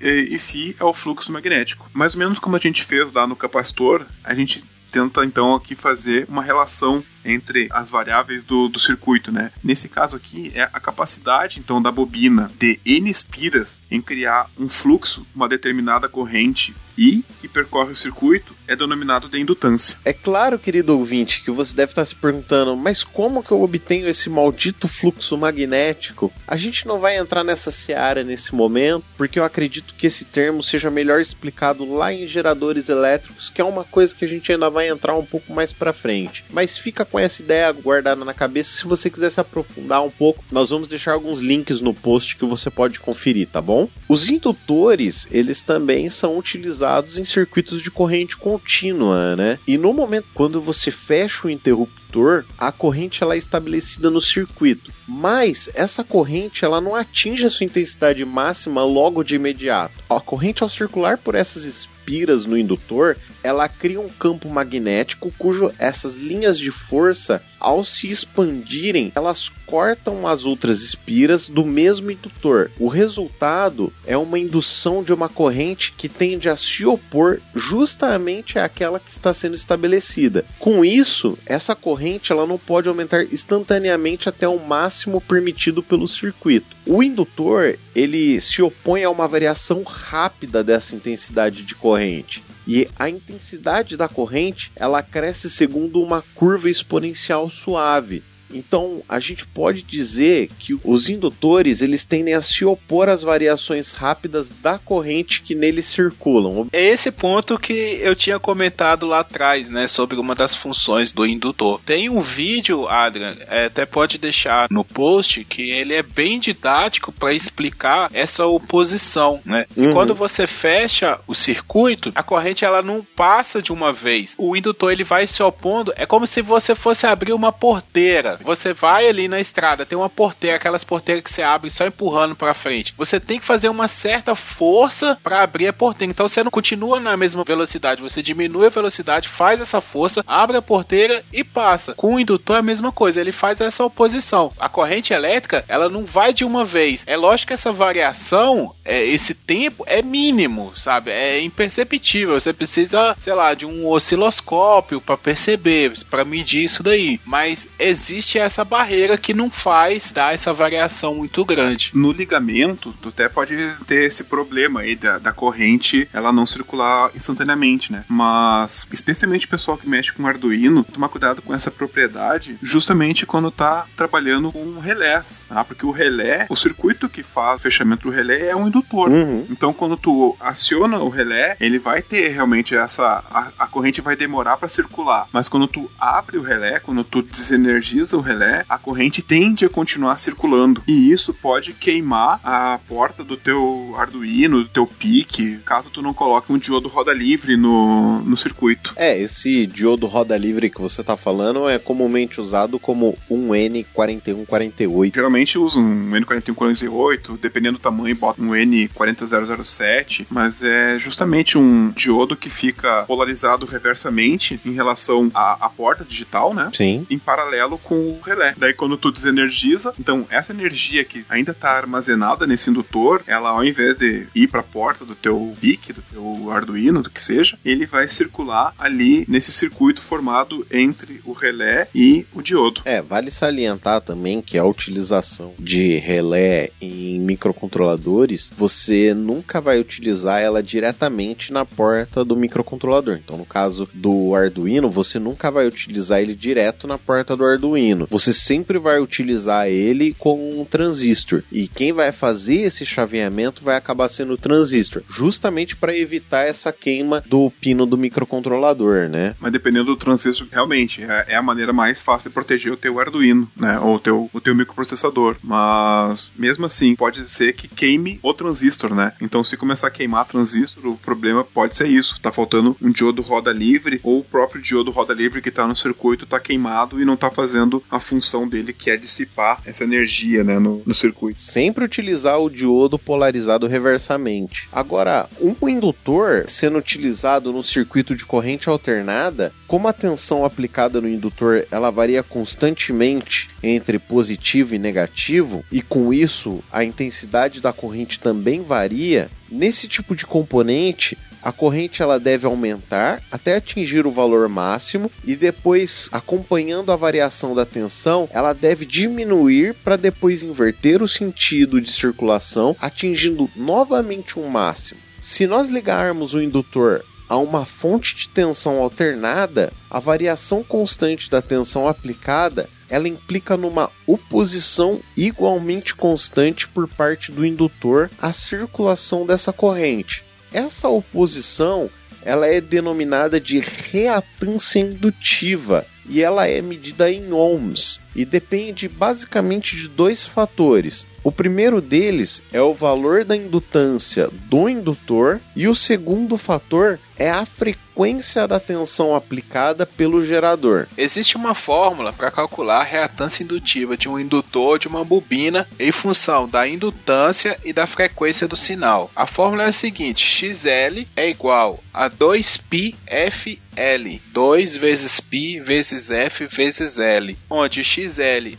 e 0.00 0.38
φ 0.38 0.76
é 0.78 0.84
o 0.84 0.94
fluxo 0.94 1.32
magnético. 1.32 1.90
Mais 1.92 2.14
ou 2.14 2.20
menos 2.20 2.38
como 2.38 2.56
a 2.56 2.60
gente 2.60 2.84
fez 2.84 3.12
lá 3.12 3.26
no 3.26 3.34
capacitor, 3.34 4.06
a 4.22 4.34
gente 4.34 4.64
tenta 4.92 5.24
então 5.24 5.54
aqui 5.54 5.74
fazer 5.74 6.26
uma 6.28 6.42
relação 6.42 7.04
entre 7.26 7.68
as 7.70 7.90
variáveis 7.90 8.44
do, 8.44 8.68
do 8.68 8.78
circuito, 8.78 9.32
né? 9.32 9.50
Nesse 9.62 9.88
caso 9.88 10.16
aqui 10.16 10.52
é 10.54 10.62
a 10.62 10.80
capacidade 10.80 11.58
então 11.58 11.82
da 11.82 11.90
bobina 11.90 12.50
de 12.58 12.80
n 12.84 13.10
espiras 13.10 13.80
em 13.90 14.00
criar 14.00 14.48
um 14.58 14.68
fluxo, 14.68 15.26
uma 15.34 15.48
determinada 15.48 16.08
corrente 16.08 16.74
I 16.98 17.22
que 17.40 17.48
percorre 17.48 17.92
o 17.92 17.96
circuito 17.96 18.54
é 18.66 18.74
denominado 18.74 19.28
de 19.28 19.38
indutância. 19.38 19.98
É 20.04 20.12
claro, 20.12 20.58
querido 20.58 20.98
ouvinte, 20.98 21.42
que 21.42 21.50
você 21.50 21.76
deve 21.76 21.92
estar 21.92 22.04
se 22.04 22.14
perguntando, 22.14 22.74
mas 22.74 23.04
como 23.04 23.42
que 23.42 23.52
eu 23.52 23.62
obtenho 23.62 24.08
esse 24.08 24.30
maldito 24.30 24.88
fluxo 24.88 25.36
magnético? 25.36 26.32
A 26.46 26.56
gente 26.56 26.86
não 26.86 26.98
vai 26.98 27.16
entrar 27.16 27.44
nessa 27.44 27.70
seara 27.70 28.24
nesse 28.24 28.54
momento, 28.54 29.04
porque 29.16 29.38
eu 29.38 29.44
acredito 29.44 29.94
que 29.94 30.06
esse 30.06 30.24
termo 30.24 30.62
seja 30.62 30.90
melhor 30.90 31.20
explicado 31.20 31.88
lá 31.90 32.12
em 32.12 32.26
geradores 32.26 32.88
elétricos, 32.88 33.50
que 33.50 33.60
é 33.60 33.64
uma 33.64 33.84
coisa 33.84 34.14
que 34.14 34.24
a 34.24 34.28
gente 34.28 34.50
ainda 34.50 34.70
vai 34.70 34.88
entrar 34.88 35.16
um 35.16 35.24
pouco 35.24 35.52
mais 35.52 35.72
para 35.72 35.92
frente. 35.92 36.44
Mas 36.50 36.78
fica 36.78 37.04
com 37.04 37.15
essa 37.18 37.42
ideia 37.42 37.70
guardada 37.72 38.24
na 38.24 38.34
cabeça. 38.34 38.76
Se 38.76 38.86
você 38.86 39.10
quiser 39.10 39.30
se 39.30 39.40
aprofundar 39.40 40.02
um 40.02 40.10
pouco, 40.10 40.44
nós 40.50 40.70
vamos 40.70 40.88
deixar 40.88 41.12
alguns 41.12 41.40
links 41.40 41.80
no 41.80 41.94
post 41.94 42.36
que 42.36 42.44
você 42.44 42.70
pode 42.70 43.00
conferir, 43.00 43.48
tá 43.48 43.60
bom? 43.60 43.88
Os 44.08 44.28
indutores, 44.28 45.26
eles 45.30 45.62
também 45.62 46.08
são 46.10 46.38
utilizados 46.38 47.18
em 47.18 47.24
circuitos 47.24 47.82
de 47.82 47.90
corrente 47.90 48.36
contínua, 48.36 49.36
né? 49.36 49.58
E 49.66 49.76
no 49.78 49.92
momento 49.92 50.28
quando 50.34 50.60
você 50.60 50.90
fecha 50.90 51.46
o 51.46 51.50
interruptor, 51.50 52.44
a 52.56 52.72
corrente 52.72 53.22
ela 53.22 53.34
é 53.34 53.38
estabelecida 53.38 54.10
no 54.10 54.20
circuito, 54.20 54.92
mas 55.06 55.68
essa 55.74 56.02
corrente 56.02 56.64
ela 56.64 56.80
não 56.80 56.94
atinge 56.94 57.44
a 57.44 57.50
sua 57.50 57.66
intensidade 57.66 58.24
máxima 58.24 58.82
logo 58.84 59.22
de 59.22 59.34
imediato. 59.34 59.94
A 60.08 60.20
corrente 60.20 60.62
ao 60.62 60.68
circular 60.68 61.18
por 61.18 61.34
essas 61.34 61.64
espiras 62.06 62.46
no 62.46 62.56
indutor, 62.56 63.16
ela 63.42 63.68
cria 63.68 64.00
um 64.00 64.08
campo 64.08 64.48
magnético 64.48 65.32
cujo 65.36 65.72
essas 65.76 66.16
linhas 66.16 66.56
de 66.56 66.70
força, 66.70 67.42
ao 67.58 67.84
se 67.84 68.08
expandirem, 68.08 69.12
elas 69.14 69.50
cortam 69.66 70.26
as 70.26 70.44
outras 70.44 70.82
espiras 70.82 71.48
do 71.48 71.64
mesmo 71.64 72.10
indutor. 72.10 72.70
O 72.78 72.88
resultado 72.88 73.92
é 74.06 74.16
uma 74.16 74.38
indução 74.38 75.02
de 75.02 75.12
uma 75.12 75.28
corrente 75.28 75.92
que 75.92 76.08
tende 76.08 76.48
a 76.48 76.56
se 76.56 76.86
opor 76.86 77.40
justamente 77.54 78.58
àquela 78.58 79.00
que 79.00 79.10
está 79.10 79.34
sendo 79.34 79.56
estabelecida. 79.56 80.44
Com 80.58 80.84
isso, 80.84 81.36
essa 81.44 81.74
corrente 81.74 82.30
ela 82.30 82.46
não 82.46 82.58
pode 82.58 82.88
aumentar 82.88 83.24
instantaneamente 83.24 84.28
até 84.28 84.46
o 84.46 84.58
máximo 84.58 85.20
permitido 85.20 85.82
pelo 85.82 86.06
circuito. 86.06 86.76
O 86.86 87.02
indutor 87.02 87.78
ele 87.94 88.40
se 88.40 88.62
opõe 88.62 89.02
a 89.02 89.10
uma 89.10 89.26
variação 89.26 89.82
rápida 89.82 90.62
dessa 90.62 90.94
intensidade 90.94 91.62
de 91.62 91.74
corrente 91.74 92.44
e 92.66 92.88
a 92.98 93.08
intensidade 93.08 93.96
da 93.96 94.08
corrente 94.08 94.72
ela 94.74 95.02
cresce 95.02 95.48
segundo 95.48 96.02
uma 96.02 96.22
curva 96.34 96.68
exponencial 96.68 97.48
suave. 97.48 98.22
Então, 98.52 99.02
a 99.08 99.20
gente 99.20 99.46
pode 99.46 99.82
dizer 99.82 100.48
que 100.58 100.78
os 100.84 101.08
indutores 101.08 101.80
eles 101.80 102.04
tendem 102.04 102.34
a 102.34 102.42
se 102.42 102.64
opor 102.64 103.08
às 103.08 103.22
variações 103.22 103.92
rápidas 103.92 104.50
da 104.62 104.78
corrente 104.78 105.42
que 105.42 105.54
neles 105.54 105.86
circulam. 105.86 106.68
É 106.72 106.86
esse 106.86 107.10
ponto 107.10 107.58
que 107.58 107.72
eu 108.00 108.14
tinha 108.14 108.38
comentado 108.38 109.06
lá 109.06 109.20
atrás, 109.20 109.70
né, 109.70 109.88
sobre 109.88 110.16
uma 110.16 110.34
das 110.34 110.54
funções 110.54 111.12
do 111.12 111.26
indutor. 111.26 111.80
Tem 111.84 112.08
um 112.08 112.20
vídeo, 112.20 112.86
Adrian, 112.88 113.36
é, 113.48 113.66
até 113.66 113.84
pode 113.86 114.18
deixar 114.18 114.68
no 114.70 114.84
post, 114.84 115.44
que 115.44 115.70
ele 115.70 115.94
é 115.94 116.02
bem 116.02 116.38
didático 116.38 117.12
para 117.12 117.34
explicar 117.34 118.10
essa 118.12 118.46
oposição, 118.46 119.40
né? 119.44 119.66
Uhum. 119.76 119.90
E 119.90 119.92
quando 119.92 120.14
você 120.14 120.46
fecha 120.46 121.18
o 121.26 121.34
circuito, 121.34 122.12
a 122.14 122.22
corrente 122.22 122.64
ela 122.64 122.82
não 122.82 123.04
passa 123.16 123.62
de 123.62 123.72
uma 123.72 123.92
vez. 123.92 124.34
O 124.38 124.56
indutor 124.56 124.92
ele 124.92 125.04
vai 125.04 125.26
se 125.26 125.42
opondo, 125.42 125.92
é 125.96 126.06
como 126.06 126.26
se 126.26 126.42
você 126.42 126.74
fosse 126.74 127.06
abrir 127.06 127.32
uma 127.32 127.52
porteira. 127.52 128.35
Você 128.42 128.72
vai 128.72 129.08
ali 129.08 129.28
na 129.28 129.40
estrada, 129.40 129.86
tem 129.86 129.96
uma 129.96 130.08
porteira, 130.08 130.56
aquelas 130.56 130.84
porteiras 130.84 131.22
que 131.22 131.32
você 131.32 131.42
abre 131.42 131.70
só 131.70 131.86
empurrando 131.86 132.34
para 132.34 132.54
frente. 132.54 132.94
Você 132.96 133.20
tem 133.20 133.38
que 133.38 133.44
fazer 133.44 133.68
uma 133.68 133.88
certa 133.88 134.34
força 134.34 135.18
para 135.22 135.42
abrir 135.42 135.68
a 135.68 135.72
porteira. 135.72 136.10
Então 136.10 136.28
você 136.28 136.42
não 136.42 136.50
continua 136.50 137.00
na 137.00 137.16
mesma 137.16 137.44
velocidade, 137.44 138.02
você 138.02 138.22
diminui 138.22 138.66
a 138.66 138.70
velocidade, 138.70 139.28
faz 139.28 139.60
essa 139.60 139.80
força, 139.80 140.24
abre 140.26 140.56
a 140.56 140.62
porteira 140.62 141.24
e 141.32 141.44
passa. 141.44 141.94
Com 141.94 142.14
o 142.14 142.20
indutor 142.20 142.56
é 142.56 142.58
a 142.60 142.62
mesma 142.62 142.92
coisa, 142.92 143.20
ele 143.20 143.32
faz 143.32 143.60
essa 143.60 143.84
oposição. 143.84 144.52
A 144.58 144.68
corrente 144.68 145.12
elétrica, 145.12 145.64
ela 145.68 145.88
não 145.88 146.04
vai 146.04 146.32
de 146.32 146.44
uma 146.44 146.64
vez. 146.64 147.04
É 147.06 147.16
lógico 147.16 147.48
que 147.48 147.54
essa 147.54 147.72
variação, 147.72 148.74
é, 148.84 149.04
esse 149.04 149.34
tempo 149.34 149.84
é 149.86 150.02
mínimo, 150.02 150.72
sabe? 150.76 151.10
É 151.10 151.40
imperceptível. 151.40 152.38
Você 152.38 152.52
precisa, 152.52 153.16
sei 153.20 153.34
lá, 153.34 153.54
de 153.54 153.64
um 153.64 153.86
osciloscópio 153.86 155.00
para 155.00 155.16
perceber, 155.16 155.92
para 156.10 156.24
medir 156.24 156.64
isso 156.64 156.82
daí. 156.82 157.20
Mas 157.24 157.68
existe 157.78 158.25
existe 158.26 158.38
essa 158.38 158.64
barreira 158.64 159.16
que 159.16 159.32
não 159.32 159.48
faz 159.48 160.10
dar 160.10 160.34
essa 160.34 160.52
variação 160.52 161.14
muito 161.14 161.44
grande. 161.44 161.92
No 161.94 162.10
ligamento, 162.10 162.92
tu 163.00 163.10
até 163.10 163.28
pode 163.28 163.56
ter 163.86 164.04
esse 164.04 164.24
problema 164.24 164.80
aí 164.80 164.96
da, 164.96 165.18
da 165.18 165.32
corrente 165.32 166.08
ela 166.12 166.32
não 166.32 166.44
circular 166.44 167.10
instantaneamente, 167.14 167.92
né? 167.92 168.04
Mas, 168.08 168.86
especialmente 168.90 169.46
o 169.46 169.48
pessoal 169.48 169.78
que 169.78 169.88
mexe 169.88 170.12
com 170.12 170.26
Arduino, 170.26 170.82
tomar 170.82 171.08
cuidado 171.08 171.40
com 171.40 171.54
essa 171.54 171.70
propriedade 171.70 172.58
justamente 172.62 173.24
quando 173.24 173.50
tá 173.50 173.86
trabalhando 173.96 174.50
com 174.50 174.80
relés, 174.80 175.46
tá? 175.48 175.64
Porque 175.64 175.86
o 175.86 175.92
relé, 175.92 176.46
o 176.48 176.56
circuito 176.56 177.08
que 177.08 177.22
faz 177.22 177.60
o 177.60 177.62
fechamento 177.62 178.08
do 178.08 178.14
relé 178.14 178.48
é 178.48 178.56
um 178.56 178.66
indutor. 178.66 179.10
Uhum. 179.10 179.46
Então, 179.48 179.72
quando 179.72 179.96
tu 179.96 180.36
aciona 180.40 180.98
o 180.98 181.08
relé, 181.08 181.56
ele 181.60 181.78
vai 181.78 182.02
ter 182.02 182.28
realmente 182.28 182.74
essa. 182.74 183.22
A, 183.30 183.52
a 183.58 183.66
corrente 183.66 184.00
vai 184.00 184.16
demorar 184.16 184.56
para 184.56 184.68
circular. 184.68 185.28
Mas 185.32 185.48
quando 185.48 185.68
tu 185.68 185.90
abre 185.98 186.38
o 186.38 186.42
relé, 186.42 186.80
quando 186.80 187.04
tu 187.04 187.22
desenergiza 187.22 188.15
o 188.16 188.20
relé, 188.20 188.64
a 188.68 188.78
corrente 188.78 189.22
tende 189.22 189.64
a 189.64 189.68
continuar 189.68 190.16
circulando. 190.18 190.82
E 190.86 191.10
isso 191.10 191.32
pode 191.34 191.72
queimar 191.72 192.40
a 192.42 192.78
porta 192.88 193.22
do 193.22 193.36
teu 193.36 193.94
Arduino, 193.96 194.62
do 194.62 194.68
teu 194.68 194.86
PIC, 194.86 195.58
caso 195.64 195.90
tu 195.90 196.02
não 196.02 196.14
coloque 196.14 196.52
um 196.52 196.58
diodo 196.58 196.88
roda 196.88 197.12
livre 197.12 197.56
no, 197.56 198.20
no 198.20 198.36
circuito. 198.36 198.92
É, 198.96 199.18
esse 199.18 199.66
diodo 199.66 200.06
roda 200.06 200.36
livre 200.36 200.70
que 200.70 200.80
você 200.80 201.02
tá 201.02 201.16
falando 201.16 201.68
é 201.68 201.78
comumente 201.78 202.40
usado 202.40 202.78
como 202.78 203.16
um 203.30 203.48
N4148. 203.48 205.14
Geralmente 205.14 205.58
usa 205.58 205.78
um 205.78 206.10
N4148, 206.10 207.38
dependendo 207.40 207.78
do 207.78 207.82
tamanho, 207.82 208.14
bota 208.16 208.40
um 208.40 208.50
N40007, 208.50 210.26
mas 210.30 210.62
é 210.62 210.98
justamente 210.98 211.58
um 211.58 211.90
diodo 211.90 212.36
que 212.36 212.50
fica 212.50 213.04
polarizado 213.06 213.66
reversamente 213.66 214.60
em 214.64 214.72
relação 214.72 215.30
à, 215.34 215.66
à 215.66 215.68
porta 215.68 216.04
digital, 216.04 216.54
né? 216.54 216.70
Sim. 216.72 217.06
Em 217.10 217.18
paralelo 217.18 217.78
com 217.78 218.05
relé. 218.22 218.54
Daí 218.56 218.72
quando 218.72 218.96
tu 218.96 219.10
desenergiza, 219.10 219.94
então 219.98 220.26
essa 220.30 220.52
energia 220.52 221.04
que 221.04 221.24
ainda 221.28 221.52
está 221.52 221.70
armazenada 221.70 222.46
nesse 222.46 222.70
indutor, 222.70 223.22
ela 223.26 223.50
ao 223.50 223.64
invés 223.64 223.98
de 223.98 224.26
ir 224.34 224.48
para 224.48 224.60
a 224.60 224.64
porta 224.64 225.04
do 225.04 225.14
teu 225.14 225.56
PIC, 225.60 225.92
do 225.92 226.02
teu 226.02 226.50
Arduino, 226.50 227.02
do 227.02 227.10
que 227.10 227.20
seja, 227.20 227.58
ele 227.64 227.86
vai 227.86 228.08
circular 228.08 228.74
ali 228.78 229.24
nesse 229.28 229.52
circuito 229.52 230.02
formado 230.02 230.66
entre 230.70 231.20
o 231.24 231.32
relé 231.32 231.88
e 231.94 232.26
o 232.34 232.42
diodo. 232.42 232.82
É, 232.84 233.02
vale 233.02 233.30
salientar 233.30 234.00
também 234.00 234.42
que 234.42 234.58
a 234.58 234.64
utilização 234.64 235.54
de 235.58 235.96
relé 235.98 236.70
em 236.80 237.18
microcontroladores, 237.20 238.52
você 238.56 239.14
nunca 239.14 239.60
vai 239.60 239.78
utilizar 239.80 240.40
ela 240.40 240.62
diretamente 240.62 241.52
na 241.52 241.64
porta 241.64 242.24
do 242.24 242.36
microcontrolador. 242.36 243.18
Então, 243.22 243.36
no 243.36 243.44
caso 243.44 243.88
do 243.92 244.34
Arduino, 244.34 244.90
você 244.90 245.18
nunca 245.18 245.50
vai 245.50 245.66
utilizar 245.66 246.20
ele 246.20 246.34
direto 246.34 246.86
na 246.86 246.98
porta 246.98 247.36
do 247.36 247.44
Arduino 247.44 247.95
Você 248.10 248.32
sempre 248.32 248.78
vai 248.78 249.00
utilizar 249.00 249.68
ele 249.68 250.14
com 250.18 250.60
um 250.60 250.64
transistor. 250.64 251.42
E 251.50 251.68
quem 251.68 251.92
vai 251.92 252.12
fazer 252.12 252.62
esse 252.62 252.84
chaveamento 252.84 253.64
vai 253.64 253.76
acabar 253.76 254.08
sendo 254.08 254.34
o 254.34 254.38
transistor, 254.38 255.02
justamente 255.08 255.76
para 255.76 255.96
evitar 255.96 256.46
essa 256.46 256.72
queima 256.72 257.22
do 257.26 257.50
pino 257.60 257.86
do 257.86 257.96
microcontrolador, 257.96 259.08
né? 259.08 259.34
Mas 259.40 259.52
dependendo 259.52 259.86
do 259.86 259.96
transistor, 259.96 260.46
realmente 260.50 261.02
é, 261.02 261.26
é 261.28 261.36
a 261.36 261.42
maneira 261.42 261.72
mais 261.72 262.00
fácil 262.00 262.30
de 262.30 262.34
proteger 262.34 262.72
o 262.72 262.76
teu 262.76 263.00
Arduino, 263.00 263.50
né? 263.56 263.78
Ou 263.78 263.96
o 263.96 263.98
teu, 263.98 264.30
o 264.32 264.40
teu 264.40 264.54
microprocessador. 264.54 265.36
Mas 265.42 266.30
mesmo 266.36 266.66
assim, 266.66 266.94
pode 266.94 267.28
ser 267.28 267.52
que 267.54 267.68
queime 267.68 268.18
o 268.22 268.34
transistor, 268.34 268.94
né? 268.94 269.12
Então, 269.20 269.42
se 269.44 269.56
começar 269.56 269.88
a 269.88 269.90
queimar 269.90 270.26
transistor, 270.26 270.84
o 270.86 270.96
problema 270.96 271.44
pode 271.44 271.76
ser 271.76 271.88
isso. 271.88 272.20
Tá 272.20 272.32
faltando 272.32 272.76
um 272.82 272.90
diodo 272.90 273.22
roda 273.22 273.52
livre 273.52 274.00
ou 274.02 274.20
o 274.20 274.24
próprio 274.24 274.60
diodo 274.60 274.90
roda 274.90 275.14
livre 275.14 275.40
que 275.40 275.50
tá 275.50 275.66
no 275.66 275.76
circuito 275.76 276.26
tá 276.26 276.40
queimado 276.40 277.00
e 277.00 277.04
não 277.04 277.16
tá 277.16 277.30
fazendo 277.30 277.82
a 277.90 278.00
função 278.00 278.48
dele 278.48 278.72
que 278.72 278.90
é 278.90 278.96
dissipar 278.96 279.62
essa 279.64 279.84
energia, 279.84 280.42
né, 280.42 280.58
no, 280.58 280.82
no 280.84 280.94
circuito. 280.94 281.40
Sempre 281.40 281.84
utilizar 281.84 282.40
o 282.40 282.50
diodo 282.50 282.98
polarizado 282.98 283.66
reversamente. 283.66 284.68
Agora, 284.72 285.28
um 285.40 285.68
indutor 285.68 286.44
sendo 286.48 286.78
utilizado 286.78 287.52
no 287.52 287.62
circuito 287.62 288.14
de 288.14 288.24
corrente 288.24 288.68
alternada, 288.68 289.52
como 289.66 289.88
a 289.88 289.92
tensão 289.92 290.44
aplicada 290.44 291.00
no 291.00 291.08
indutor 291.08 291.66
ela 291.70 291.90
varia 291.90 292.22
constantemente 292.22 293.50
entre 293.62 293.98
positivo 293.98 294.74
e 294.74 294.78
negativo, 294.78 295.64
e 295.70 295.82
com 295.82 296.12
isso 296.12 296.62
a 296.72 296.84
intensidade 296.84 297.60
da 297.60 297.72
corrente 297.72 298.20
também 298.20 298.62
varia, 298.62 299.30
nesse 299.50 299.88
tipo 299.88 300.14
de 300.14 300.26
componente 300.26 301.16
a 301.46 301.52
corrente 301.52 302.02
ela 302.02 302.18
deve 302.18 302.44
aumentar 302.44 303.22
até 303.30 303.54
atingir 303.54 304.04
o 304.04 304.10
valor 304.10 304.48
máximo 304.48 305.08
e 305.24 305.36
depois, 305.36 306.08
acompanhando 306.10 306.90
a 306.90 306.96
variação 306.96 307.54
da 307.54 307.64
tensão, 307.64 308.28
ela 308.32 308.52
deve 308.52 308.84
diminuir 308.84 309.72
para 309.84 309.96
depois 309.96 310.42
inverter 310.42 311.00
o 311.04 311.06
sentido 311.06 311.80
de 311.80 311.92
circulação, 311.92 312.74
atingindo 312.80 313.48
novamente 313.54 314.40
um 314.40 314.48
máximo. 314.48 315.00
Se 315.20 315.46
nós 315.46 315.70
ligarmos 315.70 316.34
o 316.34 316.42
indutor 316.42 317.04
a 317.28 317.36
uma 317.36 317.64
fonte 317.64 318.16
de 318.16 318.28
tensão 318.28 318.82
alternada, 318.82 319.72
a 319.88 320.00
variação 320.00 320.64
constante 320.64 321.30
da 321.30 321.40
tensão 321.40 321.86
aplicada 321.86 322.68
ela 322.90 323.06
implica 323.06 323.56
numa 323.56 323.88
oposição 324.04 325.00
igualmente 325.16 325.94
constante 325.94 326.66
por 326.66 326.88
parte 326.88 327.30
do 327.30 327.46
indutor 327.46 328.10
à 328.20 328.32
circulação 328.32 329.24
dessa 329.24 329.52
corrente. 329.52 330.25
Essa 330.56 330.88
oposição 330.88 331.90
ela 332.22 332.46
é 332.46 332.62
denominada 332.62 333.38
de 333.38 333.60
reatância 333.60 334.78
indutiva 334.78 335.84
e 336.08 336.22
ela 336.22 336.48
é 336.48 336.62
medida 336.62 337.12
em 337.12 337.30
ohms 337.30 338.00
e 338.16 338.24
depende 338.24 338.88
basicamente 338.88 339.76
de 339.76 339.86
dois 339.86 340.26
fatores. 340.26 341.06
O 341.22 341.32
primeiro 341.32 341.80
deles 341.80 342.40
é 342.52 342.62
o 342.62 342.72
valor 342.72 343.24
da 343.24 343.36
indutância 343.36 344.30
do 344.48 344.68
indutor 344.68 345.40
e 345.56 345.66
o 345.66 345.74
segundo 345.74 346.36
fator 346.36 347.00
é 347.18 347.28
a 347.28 347.44
frequência 347.44 348.46
da 348.46 348.60
tensão 348.60 349.14
aplicada 349.14 349.84
pelo 349.84 350.24
gerador. 350.24 350.86
Existe 350.96 351.36
uma 351.36 351.54
fórmula 351.54 352.12
para 352.12 352.30
calcular 352.30 352.80
a 352.80 352.84
reatância 352.84 353.42
indutiva 353.42 353.96
de 353.96 354.08
um 354.08 354.20
indutor 354.20 354.78
de 354.78 354.86
uma 354.86 355.04
bobina 355.04 355.66
em 355.80 355.90
função 355.90 356.48
da 356.48 356.68
indutância 356.68 357.58
e 357.64 357.72
da 357.72 357.88
frequência 357.88 358.46
do 358.46 358.54
sinal. 358.54 359.10
A 359.16 359.26
fórmula 359.26 359.64
é 359.64 359.68
a 359.68 359.72
seguinte: 359.72 360.24
XL 360.24 361.06
é 361.16 361.28
igual 361.28 361.82
a 361.92 362.08
2πfL, 362.10 364.20
2 364.32 364.76
vezes 364.76 365.20
π 365.20 365.60
vezes 365.60 366.10
f 366.10 366.46
vezes 366.46 366.98
L, 366.98 367.36
onde 367.48 367.82
XL 367.82 368.05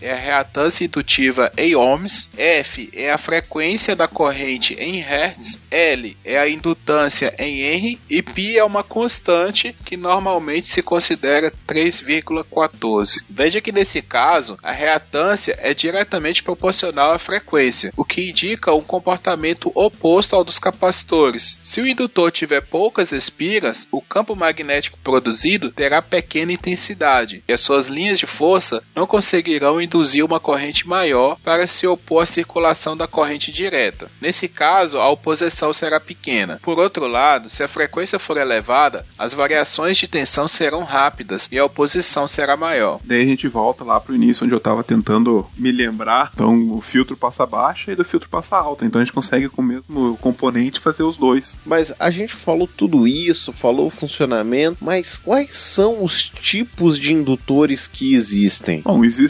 é 0.02 0.12
a 0.12 0.16
reatância 0.16 0.86
indutiva 0.86 1.52
em 1.58 1.76
ohms, 1.76 2.30
F 2.38 2.90
é 2.94 3.12
a 3.12 3.18
frequência 3.18 3.96
da 3.96 4.08
corrente 4.08 4.74
em 4.76 5.02
Hz, 5.02 5.60
L 5.72 6.18
é 6.24 6.38
a 6.38 6.50
indutância 6.50 7.34
em 7.40 7.62
R 7.62 8.00
e 8.10 8.22
π 8.22 8.58
é 8.58 8.64
uma 8.64 8.84
constante 8.84 9.76
que 9.86 9.96
normalmente 9.96 10.68
se 10.68 10.82
considera 10.82 11.52
3,14. 11.68 13.24
Veja 13.30 13.62
que 13.62 13.72
nesse 13.72 14.02
caso 14.02 14.58
a 14.62 14.72
reatância 14.72 15.58
é 15.62 15.74
diretamente 15.74 16.44
proporcional 16.44 17.14
à 17.14 17.20
frequência, 17.20 17.94
o 17.96 18.04
que 18.04 18.30
indica 18.30 18.74
um 18.74 18.82
comportamento 18.82 19.72
oposto 19.74 20.36
ao 20.36 20.44
dos 20.44 20.60
capacitores. 20.60 21.60
Se 21.64 21.82
o 21.82 21.88
indutor 21.88 22.32
tiver 22.32 22.62
poucas 22.62 23.12
espiras, 23.12 23.88
o 23.92 24.02
campo 24.02 24.36
magnético 24.36 24.98
produzido 25.04 25.72
terá 25.72 26.02
pequena 26.02 26.54
intensidade 26.54 27.44
e 27.48 27.54
as 27.54 27.62
suas 27.62 27.88
linhas 27.88 28.20
de 28.20 28.26
força 28.26 28.84
não 28.96 29.06
conseguirão 29.06 29.37
induzir 29.82 30.24
uma 30.24 30.40
corrente 30.40 30.88
maior 30.88 31.38
para 31.44 31.68
se 31.68 31.86
opor 31.88 32.24
à 32.24 32.26
circulação 32.26 32.96
da 32.96 33.08
corrente 33.08 33.52
direta. 33.52 34.10
Nesse 34.22 34.48
caso, 34.48 34.98
a 34.98 35.10
oposição 35.10 35.74
será 35.74 36.00
pequena. 36.00 36.60
Por 36.62 36.80
outro 36.80 37.08
lado, 37.08 37.50
se 37.50 37.64
a 37.64 37.68
frequência 37.68 38.20
for 38.20 38.38
elevada, 38.38 39.06
as 39.18 39.34
variações 39.34 39.98
de 39.98 40.08
tensão 40.08 40.48
serão 40.48 40.84
rápidas 40.84 41.48
e 41.52 41.58
a 41.58 41.66
oposição 41.66 42.28
será 42.28 42.56
maior. 42.58 43.00
Daí 43.04 43.22
a 43.22 43.26
gente 43.26 43.48
volta 43.48 43.84
lá 43.84 44.00
pro 44.00 44.16
início 44.16 44.44
onde 44.44 44.54
eu 44.54 44.58
estava 44.58 44.84
tentando 44.84 45.46
me 45.58 45.72
lembrar. 45.72 46.32
Então 46.34 46.72
o 46.72 46.82
filtro 46.82 47.16
passa 47.16 47.46
baixa 47.46 47.92
e 47.92 47.96
do 47.96 48.06
filtro 48.06 48.30
passa 48.30 48.56
alta. 48.56 48.86
Então 48.86 49.02
a 49.02 49.04
gente 49.04 49.14
consegue 49.14 49.50
com 49.50 49.62
o 49.62 49.66
mesmo 49.66 50.18
componente 50.18 50.80
fazer 50.80 51.04
os 51.04 51.18
dois. 51.18 51.58
Mas 51.66 51.94
a 52.00 52.10
gente 52.10 52.34
falou 52.34 52.68
tudo 52.68 53.08
isso, 53.08 53.52
falou 53.52 53.88
o 53.88 53.92
funcionamento, 53.92 54.78
mas 54.82 55.18
quais 55.18 55.58
são 55.58 56.04
os 56.04 56.30
tipos 56.30 57.00
de 57.00 57.14
indutores 57.14 57.88
que 57.88 58.14
existem? 58.14 58.82
Bom, 58.82 59.04
existe 59.04 59.27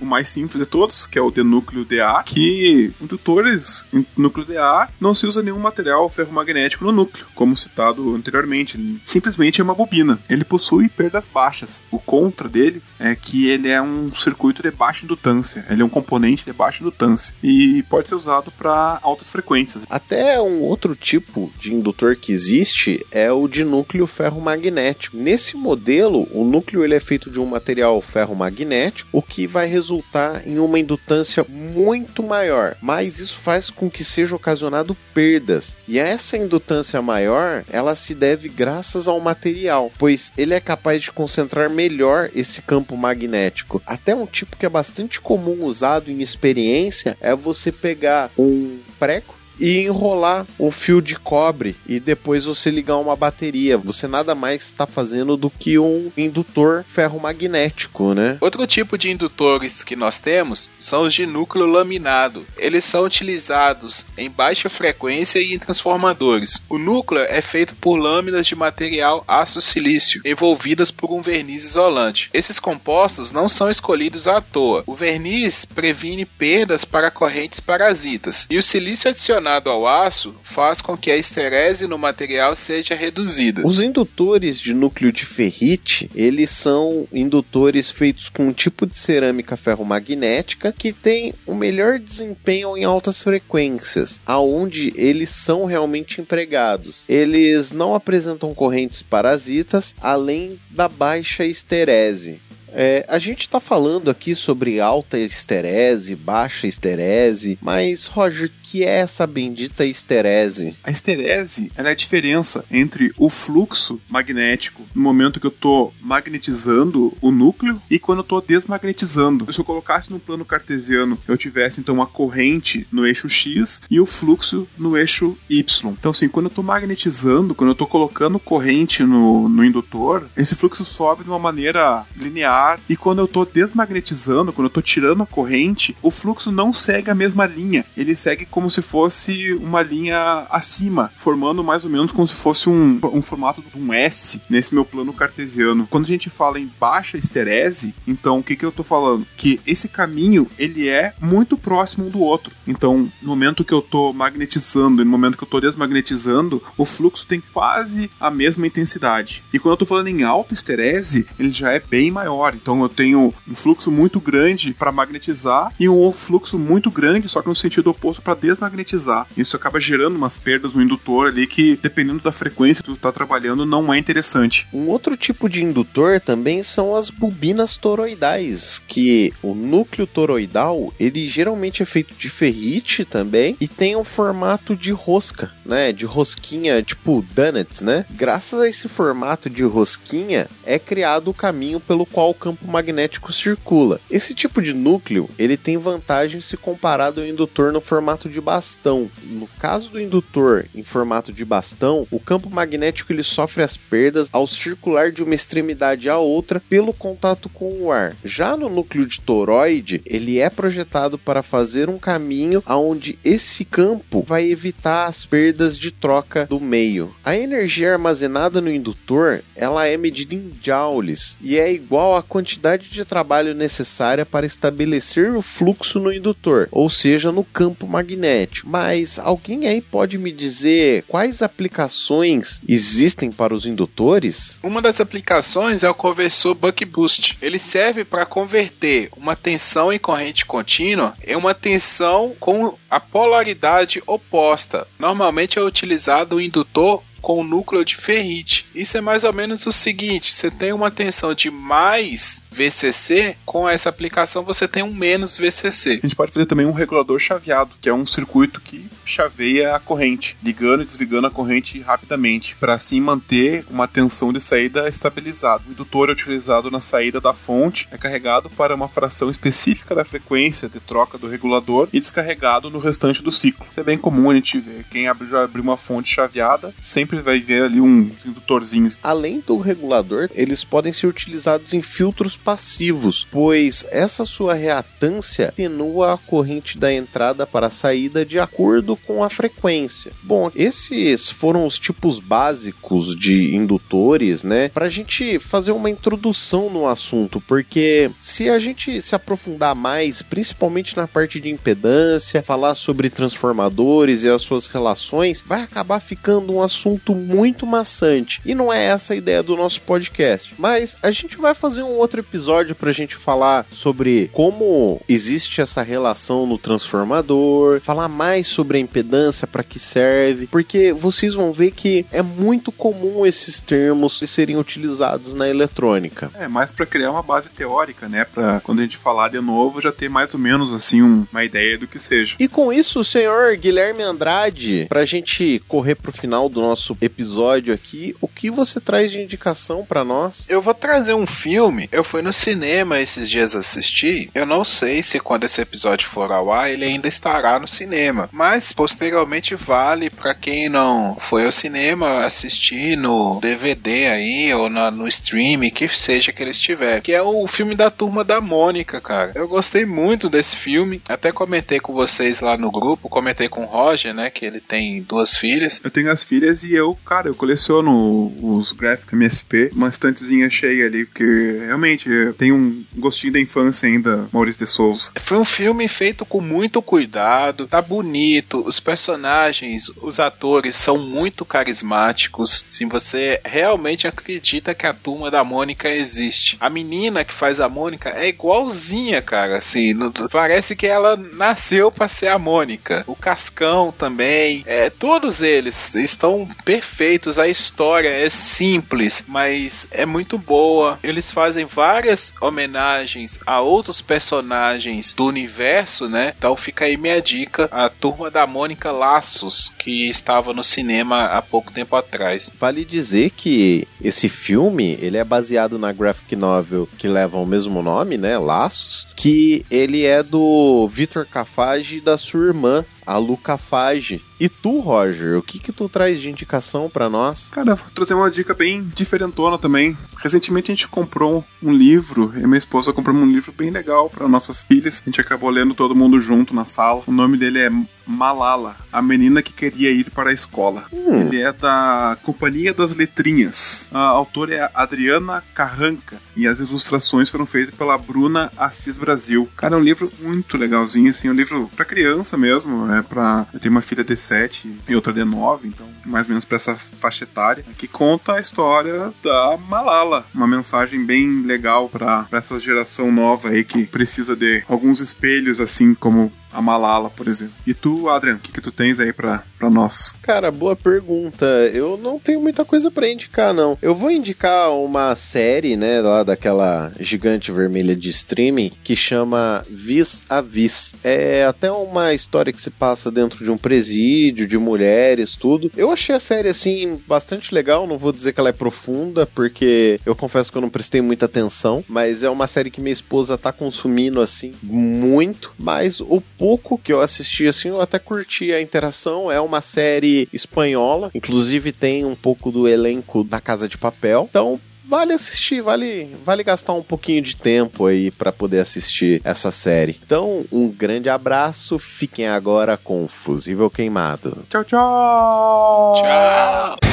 o 0.00 0.04
mais 0.04 0.28
simples 0.28 0.60
de 0.60 0.66
todos, 0.66 1.06
que 1.06 1.18
é 1.18 1.22
o 1.22 1.30
de 1.30 1.42
núcleo 1.42 1.84
DA, 1.84 2.22
que 2.24 2.92
indutores 3.00 3.86
em 3.92 4.04
núcleo 4.16 4.46
DA 4.46 4.88
não 5.00 5.14
se 5.14 5.26
usa 5.26 5.42
nenhum 5.42 5.58
material 5.58 6.08
ferromagnético 6.08 6.84
no 6.84 6.92
núcleo, 6.92 7.26
como 7.34 7.56
citado 7.56 8.14
anteriormente. 8.14 9.00
Simplesmente 9.04 9.60
é 9.60 9.64
uma 9.64 9.74
bobina. 9.74 10.18
Ele 10.28 10.44
possui 10.44 10.88
perdas 10.88 11.26
baixas. 11.26 11.82
O 11.90 11.98
contra 11.98 12.48
dele 12.48 12.82
é 12.98 13.14
que 13.14 13.48
ele 13.48 13.68
é 13.68 13.80
um 13.80 14.14
circuito 14.14 14.62
de 14.62 14.70
baixa 14.70 15.04
indutância. 15.04 15.64
Ele 15.68 15.82
é 15.82 15.84
um 15.84 15.88
componente 15.88 16.44
de 16.44 16.52
baixa 16.52 16.82
indutância 16.82 17.34
e 17.42 17.82
pode 17.88 18.08
ser 18.08 18.14
usado 18.14 18.50
para 18.50 18.98
altas 19.02 19.30
frequências. 19.30 19.84
Até 19.88 20.40
um 20.40 20.60
outro 20.60 20.94
tipo 20.94 21.52
de 21.58 21.72
indutor 21.72 22.16
que 22.16 22.32
existe 22.32 23.04
é 23.10 23.30
o 23.32 23.48
de 23.48 23.64
núcleo 23.64 24.06
ferromagnético. 24.06 25.16
Nesse 25.16 25.56
modelo, 25.56 26.28
o 26.32 26.44
núcleo 26.44 26.84
ele 26.84 26.94
é 26.94 27.00
feito 27.00 27.30
de 27.30 27.40
um 27.40 27.46
material 27.46 28.00
ferromagnético, 28.00 29.08
o 29.12 29.21
que 29.22 29.46
vai 29.46 29.66
resultar 29.66 30.46
em 30.46 30.58
uma 30.58 30.78
indutância 30.78 31.44
muito 31.48 32.22
maior, 32.22 32.76
mas 32.80 33.18
isso 33.18 33.38
faz 33.38 33.70
com 33.70 33.90
que 33.90 34.04
seja 34.04 34.36
ocasionado 34.36 34.96
perdas. 35.14 35.76
E 35.86 35.98
essa 35.98 36.36
indutância 36.36 37.00
maior, 37.00 37.64
ela 37.70 37.94
se 37.94 38.14
deve 38.14 38.48
graças 38.48 39.08
ao 39.08 39.20
material, 39.20 39.90
pois 39.98 40.32
ele 40.36 40.54
é 40.54 40.60
capaz 40.60 41.02
de 41.02 41.12
concentrar 41.12 41.70
melhor 41.70 42.30
esse 42.34 42.62
campo 42.62 42.96
magnético. 42.96 43.82
Até 43.86 44.14
um 44.14 44.26
tipo 44.26 44.56
que 44.56 44.66
é 44.66 44.68
bastante 44.68 45.20
comum 45.20 45.64
usado 45.64 46.10
em 46.10 46.20
experiência 46.20 47.16
é 47.20 47.34
você 47.34 47.70
pegar 47.70 48.30
um 48.38 48.78
preco 48.98 49.41
e 49.58 49.78
enrolar 49.80 50.46
um 50.58 50.70
fio 50.70 51.00
de 51.00 51.16
cobre 51.16 51.76
e 51.86 52.00
depois 52.00 52.44
você 52.44 52.70
ligar 52.70 52.96
uma 52.96 53.16
bateria. 53.16 53.76
Você 53.78 54.06
nada 54.06 54.34
mais 54.34 54.62
está 54.62 54.86
fazendo 54.86 55.36
do 55.36 55.50
que 55.50 55.78
um 55.78 56.10
indutor 56.16 56.84
ferromagnético, 56.86 58.14
né? 58.14 58.38
Outro 58.40 58.66
tipo 58.66 58.96
de 58.96 59.10
indutores 59.10 59.84
que 59.84 59.96
nós 59.96 60.20
temos 60.20 60.70
são 60.78 61.04
os 61.04 61.14
de 61.14 61.26
núcleo 61.26 61.66
laminado. 61.66 62.46
Eles 62.56 62.84
são 62.84 63.04
utilizados 63.04 64.06
em 64.16 64.30
baixa 64.30 64.68
frequência 64.68 65.38
e 65.38 65.52
em 65.52 65.58
transformadores. 65.58 66.62
O 66.68 66.78
núcleo 66.78 67.22
é 67.22 67.40
feito 67.40 67.74
por 67.76 67.96
lâminas 67.96 68.46
de 68.46 68.54
material 68.54 69.24
aço 69.26 69.60
silício 69.60 70.20
envolvidas 70.24 70.90
por 70.90 71.12
um 71.12 71.22
verniz 71.22 71.64
isolante. 71.64 72.30
Esses 72.32 72.58
compostos 72.58 73.30
não 73.30 73.48
são 73.48 73.70
escolhidos 73.70 74.26
à 74.26 74.40
toa. 74.40 74.82
O 74.86 74.94
verniz 74.94 75.64
previne 75.64 76.24
perdas 76.24 76.84
para 76.84 77.10
correntes 77.10 77.60
parasitas 77.60 78.46
e 78.50 78.58
o 78.58 78.62
silício 78.62 79.10
adicionado 79.10 79.41
ao 79.50 79.86
aço 79.86 80.34
faz 80.42 80.80
com 80.80 80.96
que 80.96 81.10
a 81.10 81.16
esterese 81.16 81.86
no 81.86 81.98
material 81.98 82.54
seja 82.54 82.94
reduzida. 82.94 83.66
Os 83.66 83.80
indutores 83.80 84.60
de 84.60 84.74
núcleo 84.74 85.12
de 85.12 85.24
ferrite, 85.24 86.10
eles 86.14 86.50
são 86.50 87.06
indutores 87.12 87.90
feitos 87.90 88.28
com 88.28 88.48
um 88.48 88.52
tipo 88.52 88.86
de 88.86 88.96
cerâmica 88.96 89.56
ferromagnética 89.56 90.72
que 90.76 90.92
tem 90.92 91.34
o 91.46 91.54
melhor 91.54 91.98
desempenho 91.98 92.76
em 92.76 92.84
altas 92.84 93.22
frequências, 93.22 94.20
aonde 94.26 94.92
eles 94.96 95.30
são 95.30 95.64
realmente 95.64 96.20
empregados. 96.20 97.04
Eles 97.08 97.72
não 97.72 97.94
apresentam 97.94 98.54
correntes 98.54 99.02
parasitas, 99.02 99.94
além 100.00 100.60
da 100.70 100.88
baixa 100.88 101.44
esterese. 101.44 102.40
É, 102.74 103.04
a 103.08 103.18
gente 103.18 103.48
tá 103.48 103.60
falando 103.60 104.10
aqui 104.10 104.34
sobre 104.34 104.80
alta 104.80 105.18
esterese, 105.18 106.16
baixa 106.16 106.66
esterese, 106.66 107.58
mas, 107.60 108.06
Roger, 108.06 108.50
que 108.62 108.82
é 108.82 109.00
essa 109.00 109.26
bendita 109.26 109.84
esterese? 109.84 110.76
A 110.82 110.90
esterese 110.90 111.70
é 111.76 111.82
a 111.82 111.94
diferença 111.94 112.64
entre 112.70 113.12
o 113.18 113.28
fluxo 113.28 114.00
magnético 114.08 114.82
no 114.94 115.02
momento 115.02 115.38
que 115.38 115.46
eu 115.46 115.50
tô 115.50 115.92
magnetizando 116.00 117.12
o 117.20 117.30
núcleo 117.30 117.80
e 117.90 117.98
quando 117.98 118.18
eu 118.20 118.24
tô 118.24 118.40
desmagnetizando. 118.40 119.52
Se 119.52 119.60
eu 119.60 119.64
colocasse 119.64 120.10
no 120.10 120.18
plano 120.18 120.44
cartesiano, 120.44 121.18
eu 121.28 121.36
tivesse 121.36 121.80
então 121.80 121.94
uma 121.94 122.06
corrente 122.06 122.86
no 122.90 123.06
eixo 123.06 123.28
X 123.28 123.82
e 123.90 124.00
o 124.00 124.06
fluxo 124.06 124.66
no 124.78 124.96
eixo 124.96 125.36
Y. 125.50 125.92
Então, 125.92 126.10
assim, 126.10 126.28
quando 126.28 126.46
eu 126.46 126.54
tô 126.54 126.62
magnetizando, 126.62 127.54
quando 127.54 127.70
eu 127.70 127.76
tô 127.76 127.86
colocando 127.86 128.38
corrente 128.38 129.02
no, 129.02 129.48
no 129.48 129.64
indutor, 129.64 130.26
esse 130.36 130.56
fluxo 130.56 130.84
sobe 130.84 131.24
de 131.24 131.30
uma 131.30 131.38
maneira 131.38 132.06
linear 132.16 132.61
e 132.88 132.96
quando 132.96 133.18
eu 133.18 133.28
tô 133.28 133.44
desmagnetizando, 133.44 134.52
quando 134.52 134.66
eu 134.66 134.72
tô 134.72 134.80
tirando 134.80 135.22
a 135.22 135.26
corrente, 135.26 135.94
o 136.02 136.10
fluxo 136.10 136.50
não 136.50 136.72
segue 136.72 137.10
a 137.10 137.14
mesma 137.14 137.46
linha. 137.46 137.84
Ele 137.96 138.16
segue 138.16 138.46
como 138.46 138.62
como 138.62 138.70
se 138.70 138.80
fosse 138.80 139.52
uma 139.54 139.82
linha 139.82 140.46
acima, 140.48 141.10
formando 141.16 141.64
mais 141.64 141.84
ou 141.84 141.90
menos 141.90 142.12
como 142.12 142.28
se 142.28 142.34
fosse 142.36 142.70
um, 142.70 143.00
um 143.12 143.20
formato 143.20 143.60
de 143.60 143.76
um 143.76 143.92
S 143.92 144.40
nesse 144.48 144.72
meu 144.72 144.84
plano 144.84 145.12
cartesiano. 145.12 145.88
Quando 145.90 146.04
a 146.04 146.06
gente 146.06 146.30
fala 146.30 146.60
em 146.60 146.70
baixa 146.78 147.18
esterese, 147.18 147.92
então 148.06 148.38
o 148.38 148.42
que, 148.42 148.54
que 148.54 148.64
eu 148.64 148.70
tô 148.70 148.84
falando? 148.84 149.26
Que 149.36 149.58
esse 149.66 149.88
caminho 149.88 150.48
ele 150.56 150.88
é 150.88 151.12
muito 151.20 151.58
próximo 151.58 152.06
um 152.06 152.08
do 152.08 152.20
outro. 152.20 152.52
Então, 152.64 153.10
no 153.20 153.30
momento 153.30 153.64
que 153.64 153.74
eu 153.74 153.82
tô 153.82 154.12
magnetizando 154.12 155.02
e 155.02 155.04
no 155.04 155.10
momento 155.10 155.36
que 155.36 155.42
eu 155.42 155.48
tô 155.48 155.58
desmagnetizando, 155.58 156.62
o 156.78 156.84
fluxo 156.84 157.26
tem 157.26 157.42
quase 157.52 158.08
a 158.20 158.30
mesma 158.30 158.64
intensidade. 158.64 159.42
E 159.52 159.58
quando 159.58 159.72
eu 159.72 159.78
tô 159.78 159.86
falando 159.86 160.06
em 160.06 160.22
alta 160.22 160.54
esterese, 160.54 161.26
ele 161.36 161.50
já 161.50 161.72
é 161.72 161.80
bem 161.80 162.12
maior. 162.12 162.51
Então 162.54 162.82
eu 162.82 162.88
tenho 162.88 163.34
um 163.48 163.54
fluxo 163.54 163.90
muito 163.90 164.20
grande 164.20 164.74
para 164.74 164.92
magnetizar 164.92 165.72
e 165.78 165.88
um 165.88 166.12
fluxo 166.12 166.58
muito 166.58 166.90
grande, 166.90 167.28
só 167.28 167.42
que 167.42 167.48
no 167.48 167.54
sentido 167.54 167.90
oposto 167.90 168.22
para 168.22 168.34
desmagnetizar. 168.34 169.26
Isso 169.36 169.56
acaba 169.56 169.80
gerando 169.80 170.16
umas 170.16 170.36
perdas 170.36 170.72
no 170.72 170.82
indutor 170.82 171.28
ali 171.28 171.46
que, 171.46 171.78
dependendo 171.82 172.20
da 172.20 172.32
frequência 172.32 172.82
que 172.82 172.90
tu 172.90 172.96
tá 172.96 173.12
trabalhando, 173.12 173.66
não 173.66 173.92
é 173.92 173.98
interessante. 173.98 174.66
Um 174.72 174.88
outro 174.88 175.16
tipo 175.16 175.48
de 175.48 175.62
indutor 175.62 176.20
também 176.20 176.62
são 176.62 176.94
as 176.94 177.10
bobinas 177.10 177.76
toroidais, 177.76 178.82
que 178.86 179.32
o 179.42 179.54
núcleo 179.54 180.06
toroidal, 180.06 180.92
ele 180.98 181.28
geralmente 181.28 181.82
é 181.82 181.86
feito 181.86 182.14
de 182.14 182.28
ferrite 182.28 183.04
também 183.04 183.56
e 183.60 183.68
tem 183.68 183.96
um 183.96 184.04
formato 184.04 184.76
de 184.76 184.90
rosca, 184.92 185.50
né? 185.64 185.92
De 185.92 186.04
rosquinha, 186.04 186.82
tipo 186.82 187.24
donuts, 187.34 187.80
né? 187.80 188.04
Graças 188.10 188.60
a 188.60 188.68
esse 188.68 188.88
formato 188.88 189.48
de 189.48 189.62
rosquinha, 189.62 190.48
é 190.64 190.78
criado 190.78 191.28
o 191.28 191.34
caminho 191.34 191.80
pelo 191.80 192.06
qual 192.06 192.34
campo 192.42 192.66
magnético 192.66 193.32
circula. 193.32 194.00
Esse 194.10 194.34
tipo 194.34 194.60
de 194.60 194.74
núcleo, 194.74 195.30
ele 195.38 195.56
tem 195.56 195.76
vantagem 195.76 196.40
se 196.40 196.56
comparado 196.56 197.20
ao 197.20 197.26
indutor 197.26 197.72
no 197.72 197.80
formato 197.80 198.28
de 198.28 198.40
bastão. 198.40 199.08
No 199.22 199.46
caso 199.60 199.90
do 199.90 200.00
indutor 200.00 200.66
em 200.74 200.82
formato 200.82 201.32
de 201.32 201.44
bastão, 201.44 202.04
o 202.10 202.18
campo 202.18 202.50
magnético 202.50 203.12
ele 203.12 203.22
sofre 203.22 203.62
as 203.62 203.76
perdas 203.76 204.28
ao 204.32 204.48
circular 204.48 205.12
de 205.12 205.22
uma 205.22 205.36
extremidade 205.36 206.10
à 206.10 206.18
outra 206.18 206.60
pelo 206.68 206.92
contato 206.92 207.48
com 207.48 207.80
o 207.80 207.92
ar. 207.92 208.16
Já 208.24 208.56
no 208.56 208.68
núcleo 208.68 209.06
de 209.06 209.20
toroide, 209.20 210.02
ele 210.04 210.40
é 210.40 210.50
projetado 210.50 211.16
para 211.16 211.44
fazer 211.44 211.88
um 211.88 211.98
caminho 211.98 212.60
aonde 212.66 213.16
esse 213.24 213.64
campo 213.64 214.24
vai 214.26 214.50
evitar 214.50 215.06
as 215.06 215.24
perdas 215.24 215.78
de 215.78 215.92
troca 215.92 216.46
do 216.46 216.58
meio. 216.58 217.14
A 217.24 217.36
energia 217.36 217.92
armazenada 217.92 218.60
no 218.60 218.72
indutor, 218.72 219.44
ela 219.54 219.86
é 219.86 219.96
medida 219.96 220.34
em 220.34 220.50
joules 220.60 221.36
e 221.40 221.56
é 221.56 221.72
igual 221.72 222.16
à 222.16 222.31
quantidade 222.32 222.88
de 222.88 223.04
trabalho 223.04 223.52
necessária 223.52 224.24
para 224.24 224.46
estabelecer 224.46 225.36
o 225.36 225.42
fluxo 225.42 226.00
no 226.00 226.10
indutor, 226.10 226.66
ou 226.72 226.88
seja, 226.88 227.30
no 227.30 227.44
campo 227.44 227.86
magnético. 227.86 228.66
Mas 228.66 229.18
alguém 229.18 229.66
aí 229.66 229.82
pode 229.82 230.16
me 230.16 230.32
dizer 230.32 231.04
quais 231.06 231.42
aplicações 231.42 232.62
existem 232.66 233.30
para 233.30 233.52
os 233.52 233.66
indutores? 233.66 234.58
Uma 234.62 234.80
das 234.80 234.98
aplicações 234.98 235.84
é 235.84 235.90
o 235.90 235.94
conversor 235.94 236.54
Buck 236.54 236.82
Boost. 236.86 237.36
Ele 237.42 237.58
serve 237.58 238.02
para 238.02 238.24
converter 238.24 239.10
uma 239.14 239.36
tensão 239.36 239.92
em 239.92 239.98
corrente 239.98 240.46
contínua 240.46 241.12
em 241.26 241.36
uma 241.36 241.52
tensão 241.52 242.34
com 242.40 242.78
a 242.88 242.98
polaridade 242.98 244.02
oposta. 244.06 244.86
Normalmente 244.98 245.58
é 245.58 245.62
utilizado 245.62 246.36
o 246.36 246.40
indutor 246.40 247.02
com 247.22 247.40
o 247.40 247.44
núcleo 247.44 247.84
de 247.84 247.96
ferrite. 247.96 248.66
Isso 248.74 248.98
é 248.98 249.00
mais 249.00 249.24
ou 249.24 249.32
menos 249.32 249.64
o 249.64 249.72
seguinte: 249.72 250.34
você 250.34 250.50
tem 250.50 250.72
uma 250.72 250.90
tensão 250.90 251.32
de 251.32 251.50
mais 251.50 252.42
VCC, 252.52 253.36
com 253.44 253.68
essa 253.68 253.88
aplicação 253.88 254.44
você 254.44 254.68
tem 254.68 254.82
um 254.82 254.94
menos 254.94 255.38
VCC. 255.38 256.00
A 256.02 256.06
gente 256.06 256.16
pode 256.16 256.32
fazer 256.32 256.46
também 256.46 256.66
um 256.66 256.72
regulador 256.72 257.18
chaveado, 257.18 257.74
que 257.80 257.88
é 257.88 257.94
um 257.94 258.06
circuito 258.06 258.60
que 258.60 258.86
chaveia 259.04 259.74
a 259.74 259.80
corrente, 259.80 260.36
ligando 260.42 260.82
e 260.82 260.86
desligando 260.86 261.26
a 261.26 261.30
corrente 261.30 261.80
rapidamente, 261.80 262.54
para 262.56 262.74
assim 262.74 263.00
manter 263.00 263.64
uma 263.70 263.88
tensão 263.88 264.32
de 264.32 264.40
saída 264.40 264.88
estabilizada. 264.88 265.64
O 265.66 265.72
indutor 265.72 266.08
é 266.08 266.12
utilizado 266.12 266.70
na 266.70 266.80
saída 266.80 267.20
da 267.20 267.32
fonte, 267.32 267.88
é 267.90 267.98
carregado 267.98 268.50
para 268.50 268.74
uma 268.74 268.88
fração 268.88 269.30
específica 269.30 269.94
da 269.94 270.04
frequência 270.04 270.68
de 270.68 270.80
troca 270.80 271.16
do 271.16 271.28
regulador 271.28 271.88
e 271.92 272.00
descarregado 272.00 272.70
no 272.70 272.78
restante 272.78 273.22
do 273.22 273.32
ciclo. 273.32 273.66
Isso 273.70 273.80
é 273.80 273.84
bem 273.84 273.98
comum 273.98 274.30
a 274.30 274.34
gente 274.34 274.58
ver. 274.58 274.84
Quem 274.90 275.08
abre, 275.08 275.34
abrir 275.36 275.60
uma 275.60 275.76
fonte 275.76 276.14
chaveada 276.14 276.74
sempre 276.80 277.20
vai 277.20 277.40
ver 277.40 277.64
ali 277.64 277.80
um 277.80 278.10
indutorzinho. 278.24 278.88
Além 279.02 279.40
do 279.40 279.58
regulador, 279.58 280.28
eles 280.34 280.64
podem 280.64 280.92
ser 280.92 281.06
utilizados 281.06 281.72
em 281.72 281.82
filtros 281.82 282.36
passivos, 282.44 283.26
pois 283.30 283.86
essa 283.90 284.24
sua 284.24 284.54
reatância 284.54 285.48
atenua 285.48 286.14
a 286.14 286.18
corrente 286.18 286.78
da 286.78 286.92
entrada 286.92 287.46
para 287.46 287.68
a 287.68 287.70
saída 287.70 288.24
de 288.24 288.38
acordo 288.38 288.96
com 288.96 289.22
a 289.22 289.30
frequência. 289.30 290.12
Bom, 290.22 290.50
esses 290.54 291.28
foram 291.28 291.66
os 291.66 291.78
tipos 291.78 292.18
básicos 292.18 293.18
de 293.18 293.54
indutores, 293.54 294.42
né? 294.42 294.68
Para 294.68 294.86
a 294.86 294.90
gente 294.90 295.38
fazer 295.38 295.72
uma 295.72 295.90
introdução 295.90 296.70
no 296.70 296.86
assunto, 296.86 297.40
porque 297.40 298.10
se 298.18 298.48
a 298.48 298.58
gente 298.58 299.00
se 299.00 299.14
aprofundar 299.14 299.74
mais, 299.74 300.22
principalmente 300.22 300.96
na 300.96 301.06
parte 301.06 301.40
de 301.40 301.48
impedância, 301.48 302.42
falar 302.42 302.74
sobre 302.74 303.10
transformadores 303.10 304.22
e 304.22 304.28
as 304.28 304.42
suas 304.42 304.66
relações, 304.66 305.42
vai 305.46 305.62
acabar 305.62 306.00
ficando 306.00 306.52
um 306.52 306.62
assunto 306.62 307.14
muito 307.14 307.66
maçante. 307.66 308.40
E 308.44 308.54
não 308.54 308.72
é 308.72 308.84
essa 308.86 309.12
a 309.12 309.16
ideia 309.16 309.42
do 309.42 309.56
nosso 309.56 309.80
podcast. 309.82 310.54
Mas 310.58 310.96
a 311.02 311.10
gente 311.10 311.36
vai 311.36 311.54
fazer 311.54 311.82
um 311.82 311.92
outro 311.92 312.20
episódio 312.32 312.74
para 312.74 312.88
a 312.88 312.94
gente 312.94 313.14
falar 313.14 313.66
sobre 313.70 314.30
como 314.32 314.98
existe 315.06 315.60
essa 315.60 315.82
relação 315.82 316.46
no 316.46 316.56
transformador, 316.56 317.80
falar 317.80 318.08
mais 318.08 318.46
sobre 318.46 318.78
a 318.78 318.80
impedância, 318.80 319.46
para 319.46 319.62
que 319.62 319.78
serve, 319.78 320.46
porque 320.46 320.94
vocês 320.94 321.34
vão 321.34 321.52
ver 321.52 321.72
que 321.72 322.06
é 322.10 322.22
muito 322.22 322.72
comum 322.72 323.26
esses 323.26 323.62
termos 323.62 324.18
serem 324.24 324.56
utilizados 324.56 325.34
na 325.34 325.46
eletrônica. 325.46 326.30
É, 326.34 326.48
mais 326.48 326.72
para 326.72 326.86
criar 326.86 327.10
uma 327.10 327.22
base 327.22 327.50
teórica, 327.50 328.08
né? 328.08 328.24
Para 328.24 328.60
quando 328.60 328.78
a 328.78 328.82
gente 328.82 328.96
falar 328.96 329.28
de 329.28 329.40
novo 329.40 329.80
já 329.80 329.92
ter 329.92 330.08
mais 330.08 330.32
ou 330.32 330.40
menos 330.40 330.72
assim 330.72 331.02
um, 331.02 331.26
uma 331.30 331.44
ideia 331.44 331.76
do 331.76 331.86
que 331.86 331.98
seja. 331.98 332.36
E 332.38 332.48
com 332.48 332.72
isso, 332.72 333.00
o 333.00 333.04
senhor 333.04 333.54
Guilherme 333.56 334.02
Andrade, 334.02 334.86
para 334.88 335.00
a 335.00 335.04
gente 335.04 335.62
correr 335.68 335.96
pro 335.96 336.12
final 336.12 336.48
do 336.48 336.62
nosso 336.62 336.96
episódio 337.00 337.74
aqui, 337.74 338.16
o 338.22 338.28
que 338.28 338.50
você 338.50 338.80
traz 338.80 339.10
de 339.10 339.20
indicação 339.20 339.84
para 339.84 340.02
nós? 340.02 340.46
Eu 340.48 340.62
vou 340.62 340.72
trazer 340.72 341.12
um 341.12 341.26
filme. 341.26 341.88
Eu 341.92 342.02
fui 342.02 342.21
no 342.22 342.32
cinema 342.32 343.00
esses 343.00 343.28
dias 343.28 343.54
assistir. 343.54 344.30
Eu 344.34 344.46
não 344.46 344.64
sei 344.64 345.02
se 345.02 345.20
quando 345.20 345.44
esse 345.44 345.60
episódio 345.60 346.08
for 346.08 346.30
ao 346.30 346.52
ar 346.52 346.70
ele 346.70 346.84
ainda 346.84 347.08
estará 347.08 347.58
no 347.58 347.68
cinema, 347.68 348.28
mas 348.32 348.72
posteriormente 348.72 349.54
vale 349.54 350.08
para 350.08 350.34
quem 350.34 350.68
não 350.68 351.16
foi 351.20 351.44
ao 351.44 351.52
cinema 351.52 352.24
assistir 352.24 352.96
no 352.96 353.40
DVD 353.40 354.06
aí 354.06 354.54
ou 354.54 354.68
na, 354.68 354.90
no 354.90 355.06
stream, 355.08 355.70
que 355.70 355.88
seja 355.88 356.32
que 356.32 356.42
ele 356.42 356.50
estiver. 356.50 357.00
Que 357.00 357.12
é 357.12 357.22
o 357.22 357.46
filme 357.46 357.74
da 357.74 357.90
turma 357.90 358.24
da 358.24 358.40
Mônica, 358.40 359.00
cara. 359.00 359.32
Eu 359.34 359.48
gostei 359.48 359.84
muito 359.84 360.28
desse 360.28 360.56
filme. 360.56 361.00
Até 361.08 361.32
comentei 361.32 361.80
com 361.80 361.92
vocês 361.92 362.40
lá 362.40 362.56
no 362.56 362.70
grupo, 362.70 363.08
comentei 363.08 363.48
com 363.48 363.64
o 363.64 363.66
Roger, 363.66 364.14
né, 364.14 364.30
que 364.30 364.44
ele 364.44 364.60
tem 364.60 365.02
duas 365.02 365.36
filhas. 365.36 365.80
Eu 365.82 365.90
tenho 365.90 366.10
as 366.10 366.22
filhas 366.22 366.62
e 366.62 366.74
eu, 366.74 366.96
cara, 367.04 367.28
eu 367.28 367.34
coleciono 367.34 368.32
os 368.42 368.72
gráficos 368.72 369.12
MSP, 369.12 369.70
uma 369.74 369.88
estantezinha 369.88 370.48
cheia 370.48 370.86
ali, 370.86 371.04
porque 371.04 371.58
realmente 371.66 372.08
tem 372.38 372.52
um 372.52 372.84
gostinho 372.96 373.32
da 373.32 373.40
infância 373.40 373.88
ainda, 373.88 374.28
Maurício 374.32 374.64
de 374.64 374.70
Souza. 374.70 375.12
Foi 375.16 375.38
um 375.38 375.44
filme 375.44 375.88
feito 375.88 376.24
com 376.24 376.40
muito 376.40 376.82
cuidado, 376.82 377.66
tá 377.66 377.80
bonito, 377.80 378.62
os 378.66 378.78
personagens, 378.80 379.90
os 380.00 380.20
atores 380.20 380.76
são 380.76 380.98
muito 380.98 381.44
carismáticos. 381.44 382.64
Sim, 382.68 382.88
você 382.88 383.40
realmente 383.44 384.06
acredita 384.06 384.74
que 384.74 384.86
a 384.86 384.94
turma 384.94 385.30
da 385.30 385.44
Mônica 385.44 385.88
existe. 385.88 386.56
A 386.60 386.68
menina 386.68 387.24
que 387.24 387.32
faz 387.32 387.60
a 387.60 387.68
Mônica 387.68 388.10
é 388.10 388.28
igualzinha, 388.28 389.22
cara, 389.22 389.56
assim, 389.56 389.94
parece 390.30 390.76
que 390.76 390.86
ela 390.86 391.16
nasceu 391.16 391.90
para 391.90 392.08
ser 392.08 392.28
a 392.28 392.38
Mônica. 392.38 393.04
O 393.06 393.16
Cascão 393.16 393.92
também, 393.96 394.62
é, 394.66 394.90
todos 394.90 395.42
eles 395.42 395.94
estão 395.94 396.48
perfeitos. 396.64 397.38
A 397.38 397.48
história 397.48 398.08
é 398.08 398.28
simples, 398.28 399.24
mas 399.26 399.86
é 399.90 400.04
muito 400.04 400.36
boa. 400.38 400.98
Eles 401.02 401.30
fazem 401.30 401.64
várias 401.64 402.01
várias 402.02 402.34
homenagens 402.40 403.38
a 403.46 403.60
outros 403.60 404.02
personagens 404.02 405.14
do 405.14 405.24
universo, 405.24 406.08
né? 406.08 406.34
Então 406.36 406.56
fica 406.56 406.84
aí 406.84 406.96
minha 406.96 407.22
dica, 407.22 407.68
a 407.70 407.88
turma 407.88 408.28
da 408.28 408.44
Mônica 408.44 408.90
Laços, 408.90 409.72
que 409.78 410.08
estava 410.08 410.52
no 410.52 410.64
cinema 410.64 411.26
há 411.26 411.40
pouco 411.40 411.72
tempo 411.72 411.94
atrás. 411.94 412.52
Vale 412.58 412.84
dizer 412.84 413.30
que 413.30 413.86
esse 414.02 414.28
filme, 414.28 414.98
ele 415.00 415.16
é 415.16 415.22
baseado 415.22 415.78
na 415.78 415.92
graphic 415.92 416.34
novel 416.34 416.88
que 416.98 417.06
leva 417.06 417.38
o 417.38 417.46
mesmo 417.46 417.80
nome, 417.82 418.18
né, 418.18 418.36
Laços, 418.36 419.06
que 419.14 419.64
ele 419.70 420.04
é 420.04 420.24
do 420.24 420.88
Vitor 420.88 421.24
Cafage 421.24 421.98
e 421.98 422.00
da 422.00 422.18
sua 422.18 422.46
irmã, 422.46 422.84
a 423.12 423.18
Luca 423.18 423.58
Fage. 423.58 424.22
E 424.40 424.48
tu, 424.48 424.80
Roger, 424.80 425.38
o 425.38 425.42
que 425.42 425.60
que 425.60 425.70
tu 425.70 425.88
traz 425.88 426.20
de 426.20 426.28
indicação 426.28 426.90
para 426.90 427.08
nós? 427.08 427.48
Cara, 427.52 427.76
vou 427.76 427.90
trazer 427.94 428.14
uma 428.14 428.30
dica 428.30 428.54
bem 428.54 428.82
diferentona 428.94 429.56
também. 429.56 429.96
Recentemente 430.16 430.72
a 430.72 430.74
gente 430.74 430.88
comprou 430.88 431.44
um 431.62 431.72
livro, 431.72 432.32
e 432.36 432.44
minha 432.44 432.58
esposa 432.58 432.92
comprou 432.92 433.14
um 433.14 433.30
livro 433.30 433.52
bem 433.56 433.70
legal 433.70 434.10
para 434.10 434.26
nossas 434.26 434.62
filhas. 434.62 435.00
A 435.00 435.04
gente 435.04 435.20
acabou 435.20 435.48
lendo 435.48 435.74
todo 435.74 435.94
mundo 435.94 436.20
junto 436.20 436.54
na 436.54 436.64
sala. 436.64 437.04
O 437.06 437.12
nome 437.12 437.36
dele 437.36 437.60
é 437.60 437.70
Malala, 438.04 438.76
a 438.92 439.00
menina 439.00 439.42
que 439.42 439.52
queria 439.52 439.92
ir 439.92 440.10
para 440.10 440.30
a 440.30 440.34
escola. 440.34 440.86
Hum. 440.92 441.20
Ele 441.20 441.40
é 441.40 441.52
da 441.52 442.16
Companhia 442.24 442.74
das 442.74 442.92
Letrinhas. 442.92 443.88
A 443.92 444.00
autora 444.00 444.54
é 444.54 444.70
Adriana 444.74 445.42
Carranca 445.54 446.16
e 446.36 446.48
as 446.48 446.58
ilustrações 446.58 447.30
foram 447.30 447.46
feitas 447.46 447.74
pela 447.76 447.96
Bruna 447.96 448.50
Assis 448.56 448.98
Brasil. 448.98 449.48
Cara, 449.56 449.76
é 449.76 449.78
um 449.78 449.82
livro 449.82 450.12
muito 450.20 450.56
legalzinho, 450.56 451.10
assim, 451.10 451.30
um 451.30 451.34
livro 451.34 451.70
para 451.76 451.84
criança 451.84 452.36
mesmo, 452.36 452.92
é 452.92 453.01
para 453.02 453.46
eu 453.52 453.60
tenho 453.60 453.72
uma 453.72 453.82
filha 453.82 454.04
de 454.04 454.16
7 454.16 454.80
e 454.88 454.94
outra 454.94 455.12
de 455.12 455.24
9, 455.24 455.68
então 455.68 455.86
mais 456.04 456.26
ou 456.26 456.30
menos 456.30 456.44
para 456.44 456.56
essa 456.56 456.76
faixa 456.76 457.24
etária, 457.24 457.64
que 457.76 457.86
conta 457.86 458.34
a 458.34 458.40
história 458.40 459.12
da 459.22 459.56
Malala, 459.68 460.26
uma 460.34 460.46
mensagem 460.46 461.04
bem 461.04 461.42
legal 461.42 461.88
para 461.88 462.26
essa 462.32 462.58
geração 462.58 463.10
nova 463.12 463.50
aí 463.50 463.64
que 463.64 463.86
precisa 463.86 464.34
de 464.36 464.62
alguns 464.68 465.00
espelhos 465.00 465.60
assim 465.60 465.94
como 465.94 466.32
a 466.52 466.60
Malala, 466.60 467.08
por 467.08 467.28
exemplo. 467.28 467.54
E 467.66 467.72
tu, 467.72 468.08
Adrian, 468.08 468.34
o 468.34 468.38
que, 468.38 468.52
que 468.52 468.60
tu 468.60 468.70
tens 468.70 469.00
aí 469.00 469.12
pra, 469.12 469.42
pra 469.62 469.70
nós? 469.70 470.16
Cara, 470.20 470.50
boa 470.50 470.74
pergunta. 470.74 471.46
Eu 471.72 471.96
não 471.96 472.18
tenho 472.18 472.40
muita 472.40 472.64
coisa 472.64 472.90
para 472.90 473.08
indicar, 473.08 473.54
não. 473.54 473.78
Eu 473.80 473.94
vou 473.94 474.10
indicar 474.10 474.72
uma 474.72 475.14
série, 475.14 475.76
né, 475.76 476.00
lá 476.00 476.24
daquela 476.24 476.90
gigante 476.98 477.52
vermelha 477.52 477.94
de 477.94 478.10
streaming 478.10 478.72
que 478.82 478.96
chama 478.96 479.64
Vis 479.70 480.24
a 480.28 480.40
Vis. 480.40 480.96
É 481.04 481.44
até 481.44 481.70
uma 481.70 482.12
história 482.12 482.52
que 482.52 482.60
se 482.60 482.70
passa 482.70 483.08
dentro 483.08 483.44
de 483.44 483.50
um 483.52 483.56
presídio, 483.56 484.48
de 484.48 484.58
mulheres, 484.58 485.36
tudo. 485.36 485.70
Eu 485.76 485.92
achei 485.92 486.12
a 486.12 486.20
série, 486.20 486.48
assim, 486.48 487.00
bastante 487.06 487.54
legal. 487.54 487.86
Não 487.86 487.98
vou 487.98 488.10
dizer 488.10 488.32
que 488.32 488.40
ela 488.40 488.48
é 488.48 488.52
profunda, 488.52 489.26
porque 489.26 490.00
eu 490.04 490.16
confesso 490.16 490.50
que 490.50 490.58
eu 490.58 490.62
não 490.62 490.70
prestei 490.70 491.00
muita 491.00 491.26
atenção, 491.26 491.84
mas 491.88 492.24
é 492.24 492.30
uma 492.30 492.48
série 492.48 492.70
que 492.70 492.80
minha 492.80 492.92
esposa 492.92 493.38
tá 493.38 493.52
consumindo, 493.52 494.20
assim, 494.20 494.54
muito. 494.60 495.52
Mas 495.56 496.00
o 496.00 496.20
pouco 496.20 496.76
que 496.76 496.92
eu 496.92 497.00
assisti, 497.00 497.46
assim, 497.46 497.68
eu 497.68 497.80
até 497.80 498.00
curti 498.00 498.52
a 498.52 498.60
interação. 498.60 499.30
É 499.30 499.40
uma 499.51 499.51
série 499.60 500.28
espanhola, 500.32 501.10
inclusive 501.14 501.72
tem 501.72 502.04
um 502.04 502.14
pouco 502.14 502.50
do 502.50 502.66
elenco 502.66 503.22
da 503.24 503.40
Casa 503.40 503.68
de 503.68 503.76
Papel. 503.76 504.26
Então, 504.28 504.60
vale 504.84 505.12
assistir, 505.12 505.62
vale, 505.62 506.14
vale 506.24 506.44
gastar 506.44 506.74
um 506.74 506.82
pouquinho 506.82 507.22
de 507.22 507.36
tempo 507.36 507.86
aí 507.86 508.10
para 508.10 508.32
poder 508.32 508.60
assistir 508.60 509.20
essa 509.24 509.50
série. 509.50 509.98
Então, 510.04 510.44
um 510.52 510.68
grande 510.68 511.08
abraço, 511.08 511.78
fiquem 511.78 512.28
agora 512.28 512.76
com 512.76 513.08
Fusível 513.08 513.70
Queimado. 513.70 514.44
Tchau, 514.50 514.64
tchau! 514.64 515.94
Tchau! 516.02 516.91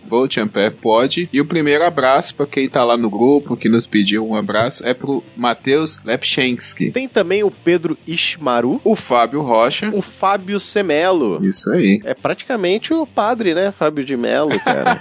Pod. 0.81 1.29
E 1.33 1.41
o 1.41 1.47
primeiro 1.47 1.85
abraço 1.85 2.35
para 2.35 2.47
quem 2.47 2.69
tá 2.69 2.85
lá 2.85 2.97
no 2.97 3.09
grupo, 3.09 3.57
que 3.57 3.69
nos 3.69 3.87
pediu 3.87 4.27
um 4.27 4.35
abraço, 4.35 4.85
é 4.87 4.93
pro 4.93 5.23
Matheus 5.37 6.03
Lepchensky. 6.05 6.91
Tem 6.91 7.09
também 7.09 7.43
o 7.43 7.51
Pedro 7.51 7.97
Ishmaru, 8.07 8.81
o 8.85 8.95
Fábio 8.95 9.41
Rocha, 9.43 9.91
o 9.95 10.03
Fábio 10.03 10.61
Semelo. 10.61 11.45
Isso 11.45 11.71
aí. 11.71 12.01
É 12.05 12.15
praticamente 12.15 12.93
o 12.93 13.07
padre, 13.07 13.55
né? 13.55 13.71
Fábio 13.71 14.05
de 14.05 14.17
Melo, 14.17 14.59
cara. 14.61 15.01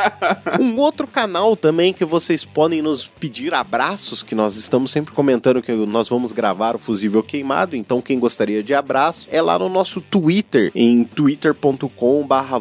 um 0.60 0.76
outro 0.78 1.06
canal 1.06 1.56
também 1.56 1.92
que 1.92 2.04
vocês 2.04 2.44
podem 2.44 2.82
nos 2.82 3.06
pedir 3.06 3.29
abraços, 3.54 4.22
que 4.22 4.34
nós 4.34 4.56
estamos 4.56 4.90
sempre 4.90 5.14
comentando 5.14 5.62
que 5.62 5.72
nós 5.72 6.08
vamos 6.08 6.32
gravar 6.32 6.74
o 6.74 6.78
fusível 6.78 7.22
queimado, 7.22 7.76
então 7.76 8.02
quem 8.02 8.18
gostaria 8.18 8.62
de 8.62 8.74
abraço 8.74 9.28
é 9.30 9.40
lá 9.40 9.58
no 9.58 9.68
nosso 9.68 10.00
Twitter, 10.00 10.70
em 10.74 11.04
twitter.com 11.04 12.26
barra 12.26 12.60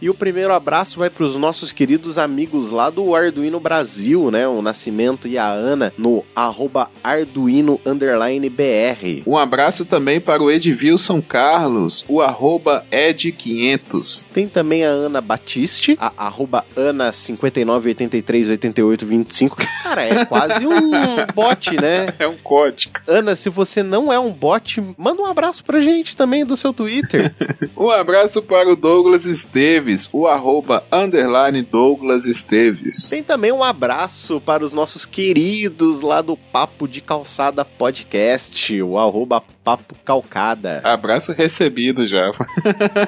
E 0.00 0.10
o 0.10 0.14
primeiro 0.14 0.52
abraço 0.52 0.98
vai 0.98 1.10
para 1.10 1.24
os 1.24 1.36
nossos 1.36 1.72
queridos 1.72 2.18
amigos 2.18 2.70
lá 2.70 2.90
do 2.90 3.14
Arduino 3.14 3.58
Brasil, 3.58 4.30
né? 4.30 4.46
O 4.46 4.62
Nascimento 4.62 5.26
e 5.26 5.38
a 5.38 5.48
Ana 5.48 5.92
no 5.96 6.24
arroba 6.34 6.90
Arduino 7.02 7.80
BR. 7.84 9.22
Um 9.26 9.36
abraço 9.36 9.84
também 9.84 10.20
para 10.20 10.42
o 10.42 10.50
Edvilson 10.50 11.22
Carlos, 11.22 12.04
o 12.08 12.20
arroba 12.20 12.84
Ed500. 12.90 14.26
Tem 14.32 14.48
também 14.48 14.84
a 14.84 14.88
Ana 14.88 15.20
Batiste, 15.20 15.96
a 16.00 16.12
arroba 16.16 16.64
Ana59838825. 19.14 19.54
Cara, 19.82 20.02
é 20.02 20.24
quase 20.24 20.66
um 20.66 20.90
bot, 21.34 21.76
né? 21.80 22.14
É 22.18 22.26
um 22.26 22.36
código. 22.36 22.94
Ana, 23.06 23.36
se 23.36 23.48
você 23.48 23.82
não 23.82 24.12
é 24.12 24.18
um 24.18 24.32
bot, 24.32 24.80
manda 24.96 25.20
um 25.20 25.26
abraço 25.26 25.64
pra 25.64 25.80
gente 25.80 26.16
também 26.16 26.44
do 26.44 26.56
seu 26.56 26.72
Twitter. 26.72 27.34
um 27.76 27.90
abraço 27.90 28.40
para 28.40 28.70
o 28.70 28.76
Douglas 28.76 29.26
Esteves, 29.26 30.08
o 30.12 30.26
arroba 30.26 30.84
underline 30.90 31.62
Douglas 31.62 32.24
Esteves. 32.24 33.08
Tem 33.08 33.22
também 33.22 33.52
um 33.52 33.62
abraço 33.62 34.40
para 34.40 34.64
os 34.64 34.72
nossos 34.72 35.04
queridos 35.04 36.00
lá 36.00 36.22
do 36.22 36.36
Papo 36.36 36.86
de 36.88 37.00
Calçada 37.00 37.64
Podcast, 37.64 38.82
o 38.82 38.98
arroba 38.98 39.42
Papo 39.64 39.96
Calcada. 40.04 40.82
Abraço 40.84 41.32
recebido 41.32 42.06
já. 42.06 42.30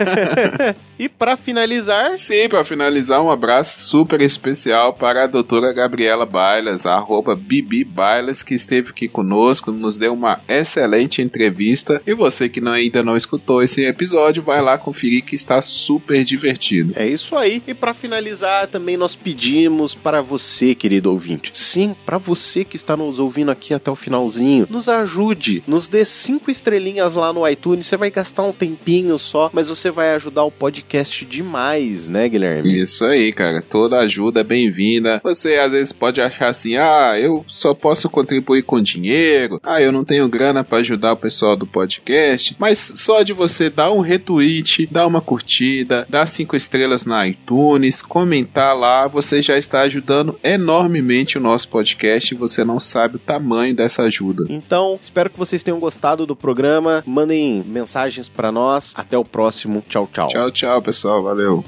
e 0.99 1.09
para 1.09 1.37
finalizar. 1.37 2.15
Sim, 2.15 2.49
para 2.49 2.65
finalizar, 2.65 3.23
um 3.23 3.31
abraço 3.31 3.81
super 3.81 4.23
especial 4.23 4.95
para 4.95 5.25
a 5.25 5.27
doutora 5.27 5.73
Gabriela 5.73 6.25
Bailas, 6.25 6.87
arroba 6.87 7.37
Bibi 7.37 7.85
Bailas, 7.85 8.43
que 8.43 8.55
esteve 8.55 8.91
aqui 8.91 9.07
conosco, 9.07 9.71
nos 9.71 9.99
deu 9.99 10.15
uma 10.15 10.41
excelente 10.49 11.21
entrevista. 11.21 12.01
E 12.07 12.15
você 12.15 12.49
que 12.49 12.61
não, 12.61 12.73
ainda 12.73 13.03
não 13.03 13.17
escutou 13.17 13.63
esse 13.63 13.85
episódio, 13.85 14.43
vai 14.43 14.63
lá 14.63 14.79
conferir 14.79 15.25
que 15.25 15.35
está 15.35 15.61
super 15.61 16.25
divertido. 16.25 16.93
É 16.97 17.07
isso 17.07 17.37
aí. 17.37 17.63
E 17.67 17.75
para 17.75 17.93
finalizar, 17.93 18.67
também 18.67 18.97
nós 18.97 19.15
pedimos 19.15 19.95
para 19.95 20.23
você, 20.23 20.75
querido 20.75 21.11
ouvinte, 21.11 21.51
sim, 21.53 21.95
para 22.07 22.17
você 22.17 22.65
que 22.65 22.77
está 22.77 22.97
nos 22.97 23.19
ouvindo 23.19 23.51
aqui 23.51 23.75
até 23.75 23.91
o 23.91 23.97
finalzinho, 23.97 24.67
nos 24.71 24.89
ajude, 24.89 25.63
nos 25.67 25.89
dê 25.89 26.05
cinco 26.05 26.46
cinco 26.47 26.51
estrelinhas 26.51 27.15
lá 27.15 27.33
no 27.33 27.47
iTunes, 27.49 27.87
você 27.87 27.97
vai 27.97 28.11
gastar 28.11 28.43
um 28.43 28.53
tempinho 28.53 29.19
só, 29.19 29.51
mas 29.53 29.69
você 29.69 29.91
vai 29.91 30.15
ajudar 30.15 30.45
o 30.45 30.51
podcast 30.51 31.25
demais, 31.25 32.09
né, 32.09 32.29
Guilherme? 32.29 32.83
Isso 32.83 33.05
aí, 33.05 33.33
cara. 33.33 33.63
Toda 33.63 33.99
ajuda 33.99 34.41
é 34.41 34.45
bem-vinda. 34.45 35.21
Você 35.25 35.57
às 35.57 35.73
vezes 35.73 35.93
pode 35.93 36.21
achar 36.21 36.49
assim: 36.49 36.77
ah, 36.77 37.19
eu 37.19 37.45
só 37.49 37.75
posso 37.75 38.09
contribuir 38.09 38.63
com 38.63 38.81
dinheiro, 38.81 39.61
ah, 39.63 39.81
eu 39.81 39.91
não 39.91 40.05
tenho 40.05 40.29
grana 40.29 40.63
para 40.63 40.79
ajudar 40.79 41.15
o 41.15 41.17
pessoal 41.17 41.57
do 41.57 41.67
podcast, 41.67 42.55
mas 42.59 42.93
só 42.95 43.23
de 43.23 43.33
você 43.33 43.69
dar 43.69 43.93
um 43.93 44.01
retweet, 44.01 44.87
dar 44.91 45.07
uma 45.07 45.21
curtida, 45.21 46.07
dar 46.09 46.27
cinco 46.27 46.55
estrelas 46.55 47.05
na 47.05 47.27
iTunes, 47.27 48.03
comentar 48.03 48.77
lá, 48.77 49.09
você 49.09 49.43
já 49.43 49.59
está 49.59 49.81
ajudando 49.83 50.39
enormemente 50.45 51.39
o 51.39 51.41
nosso 51.41 51.69
podcast 51.69 52.33
e 52.33 52.39
você 52.39 52.65
não 52.65 52.79
sabe 52.79 53.17
o 53.17 53.21
tamanho 53.21 53.75
dessa 53.75 54.03
ajuda. 54.03 54.45
Então, 54.49 54.99
espero 55.01 55.31
que 55.31 55.39
vocês 55.39 55.63
tenham 55.63 55.81
gostado 55.81 56.27
do 56.37 56.39
programa. 56.39 57.03
Mandem 57.07 57.65
mensagens 57.67 58.29
para 58.29 58.53
nós. 58.53 58.93
Até 58.95 59.17
o 59.17 59.25
próximo. 59.25 59.83
Tchau, 59.89 60.09
tchau. 60.13 60.29
Tchau, 60.29 60.53
tchau, 60.53 60.83
pessoal. 60.83 61.23
Valeu. 61.23 61.65